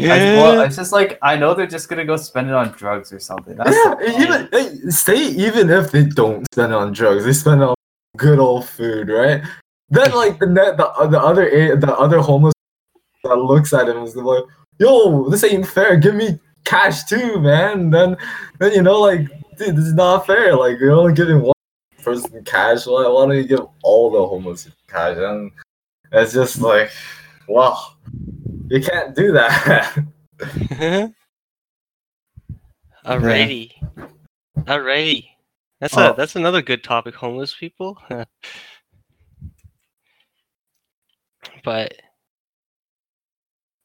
I, 0.00 0.36
well, 0.36 0.60
it's 0.60 0.76
just 0.76 0.92
like 0.92 1.18
I 1.22 1.36
know 1.36 1.54
they're 1.54 1.66
just 1.66 1.88
gonna 1.88 2.04
go 2.04 2.16
spend 2.16 2.48
it 2.48 2.54
on 2.54 2.68
drugs 2.70 3.12
or 3.12 3.18
something. 3.18 3.56
That's 3.56 3.70
Yeah, 3.70 4.20
even 4.22 4.92
say 4.92 5.16
even 5.16 5.70
if 5.70 5.90
they 5.90 6.04
don't 6.04 6.46
spend 6.52 6.72
it 6.72 6.76
on 6.76 6.92
drugs, 6.92 7.24
they 7.24 7.32
spend 7.32 7.62
it 7.62 7.64
on 7.64 7.74
good 8.16 8.38
old 8.38 8.68
food, 8.68 9.08
right? 9.08 9.42
Then 9.90 10.12
like 10.12 10.38
the 10.38 10.46
net, 10.46 10.76
the, 10.76 10.86
uh, 10.86 11.06
the 11.06 11.20
other 11.20 11.76
the 11.76 11.96
other 11.96 12.20
homeless 12.20 12.54
that 13.24 13.36
looks 13.36 13.72
at 13.72 13.88
him 13.88 14.02
is 14.04 14.14
like, 14.14 14.44
"Yo, 14.78 15.28
this 15.30 15.42
ain't 15.42 15.66
fair. 15.66 15.96
Give 15.96 16.14
me 16.14 16.38
cash 16.64 17.04
too, 17.04 17.40
man." 17.40 17.90
Then 17.90 18.16
then 18.60 18.72
you 18.72 18.82
know 18.82 19.00
like, 19.00 19.26
dude, 19.56 19.76
this 19.76 19.86
is 19.86 19.94
not 19.94 20.26
fair. 20.26 20.54
Like 20.54 20.78
you're 20.78 20.92
only 20.92 21.14
giving 21.14 21.40
one 21.40 21.54
person 22.02 22.44
cash. 22.44 22.86
Why, 22.86 23.08
why 23.08 23.26
don't 23.26 23.36
you 23.36 23.44
give 23.44 23.66
all 23.82 24.10
the 24.10 24.24
homeless 24.24 24.68
cash? 24.86 25.16
And 25.16 25.50
it's 26.12 26.34
just 26.34 26.60
like, 26.60 26.90
wow, 27.48 27.94
you 28.68 28.80
can't 28.82 29.14
do 29.14 29.32
that. 29.32 30.04
Alrighty. 33.04 33.72
Alrighty. 34.58 35.28
That's 35.80 35.96
Oh. 35.96 36.10
a 36.12 36.14
that's 36.16 36.36
another 36.36 36.60
good 36.62 36.82
topic, 36.84 37.14
homeless 37.14 37.54
people. 37.54 37.98
but 41.64 41.94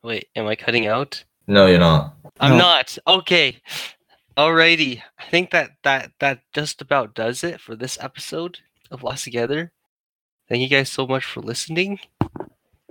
wait, 0.03 0.27
am 0.35 0.47
I 0.47 0.55
cutting 0.55 0.87
out? 0.87 1.23
no, 1.47 1.67
you're 1.67 1.77
not. 1.79 2.15
I'm 2.39 2.51
No. 2.51 2.57
not. 2.57 2.97
Okay. 3.07 3.61
Alrighty. 4.37 5.01
I 5.19 5.23
think 5.29 5.51
that 5.51 5.71
that 5.83 6.11
that 6.19 6.39
just 6.53 6.81
about 6.81 7.13
does 7.13 7.43
it 7.43 7.59
for 7.61 7.75
this 7.75 7.97
episode 8.01 8.59
of 8.89 9.03
Lost 9.03 9.23
Together. 9.25 9.71
Thank 10.49 10.61
you 10.61 10.69
guys 10.69 10.89
so 10.89 11.05
much 11.05 11.23
for 11.25 11.41
listening. 11.41 11.99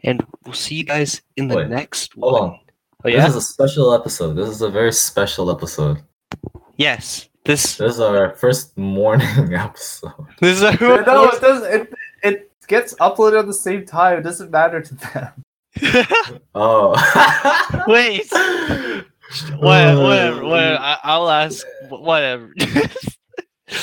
And 0.05 0.25
we'll 0.45 0.55
see 0.55 0.77
you 0.77 0.85
guys 0.85 1.23
in 1.37 1.49
the 1.49 1.57
Wait, 1.57 1.69
next 1.69 2.13
hold 2.19 2.33
one. 2.33 2.43
on. 2.43 2.59
Oh 3.05 3.09
This 3.11 3.15
yeah? 3.15 3.27
is 3.29 3.37
a 3.37 3.41
special 3.41 3.93
episode. 3.95 4.35
This 4.35 4.49
is 4.49 4.63
a 4.63 4.71
very 4.71 4.93
special 4.93 5.51
episode. 5.51 6.03
yes. 6.77 7.29
This 7.45 7.77
This 7.77 7.95
is 7.95 8.01
our 8.01 8.37
first 8.37 8.77
morning 8.79 9.55
episode. 9.55 10.13
this 10.41 10.59
is 10.59 10.63
our 10.63 10.77
no, 11.07 11.29
it 11.29 11.41
does. 11.41 11.63
It 11.65 11.93
it 12.23 12.53
gets 12.69 12.95
uploaded 12.95 13.41
at 13.41 13.47
the 13.47 13.55
same 13.55 13.85
time. 13.85 14.19
It 14.19 14.23
doesn't 14.23 14.51
matter 14.51 14.81
to 14.81 14.95
them. 14.95 15.29
Oh. 16.55 16.93
Wait. 17.89 18.29
What, 18.31 19.97
whatever, 19.99 20.45
whatever. 20.45 20.79
I, 20.79 20.99
I'll 21.03 21.29
ask. 21.31 21.67
Whatever. 21.89 22.53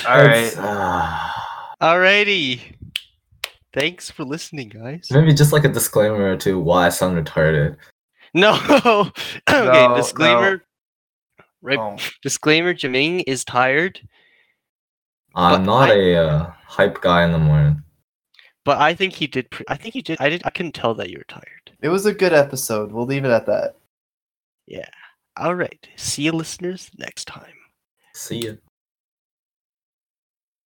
All 0.07 0.17
right. 0.23 0.45
It's, 0.45 0.55
ah. 0.57 1.75
Alrighty. 1.81 2.61
Thanks 3.73 4.09
for 4.09 4.23
listening, 4.23 4.69
guys. 4.69 5.07
maybe 5.11 5.33
just 5.33 5.53
like 5.53 5.63
a 5.63 5.69
disclaimer 5.69 6.35
to 6.37 6.59
why 6.59 6.87
I 6.87 6.89
sound 6.89 7.23
retarded. 7.23 7.77
No. 8.33 8.53
okay. 8.85 9.11
No, 9.49 9.95
disclaimer. 9.95 10.63
Right. 11.61 11.77
Oh. 11.77 11.97
Disclaimer. 12.23 12.73
Jaming 12.73 13.23
is 13.27 13.43
tired, 13.43 13.99
I'm 15.35 15.65
not 15.65 15.89
I- 15.89 15.95
a 15.95 16.15
uh, 16.15 16.51
hype 16.65 17.01
guy 17.01 17.25
in 17.25 17.31
the 17.33 17.37
morning. 17.37 17.83
but 18.63 18.77
I 18.77 18.93
think 18.95 19.13
he 19.13 19.27
did. 19.27 19.51
Pre- 19.51 19.65
I 19.67 19.75
think 19.75 19.93
he 19.93 20.01
did. 20.01 20.21
I 20.21 20.29
did. 20.29 20.41
I 20.45 20.51
couldn't 20.51 20.71
tell 20.73 20.95
that 20.95 21.09
you 21.09 21.17
were 21.17 21.25
tired. 21.27 21.71
It 21.81 21.89
was 21.89 22.05
a 22.05 22.13
good 22.13 22.33
episode. 22.33 22.91
We'll 22.93 23.05
leave 23.05 23.25
it 23.25 23.31
at 23.31 23.45
that. 23.47 23.75
Yeah. 24.67 24.87
All 25.37 25.55
right. 25.55 25.85
See 25.97 26.23
you, 26.23 26.31
listeners, 26.31 26.89
next 26.97 27.25
time. 27.25 27.53
See 28.13 28.39
ya. 28.45 28.53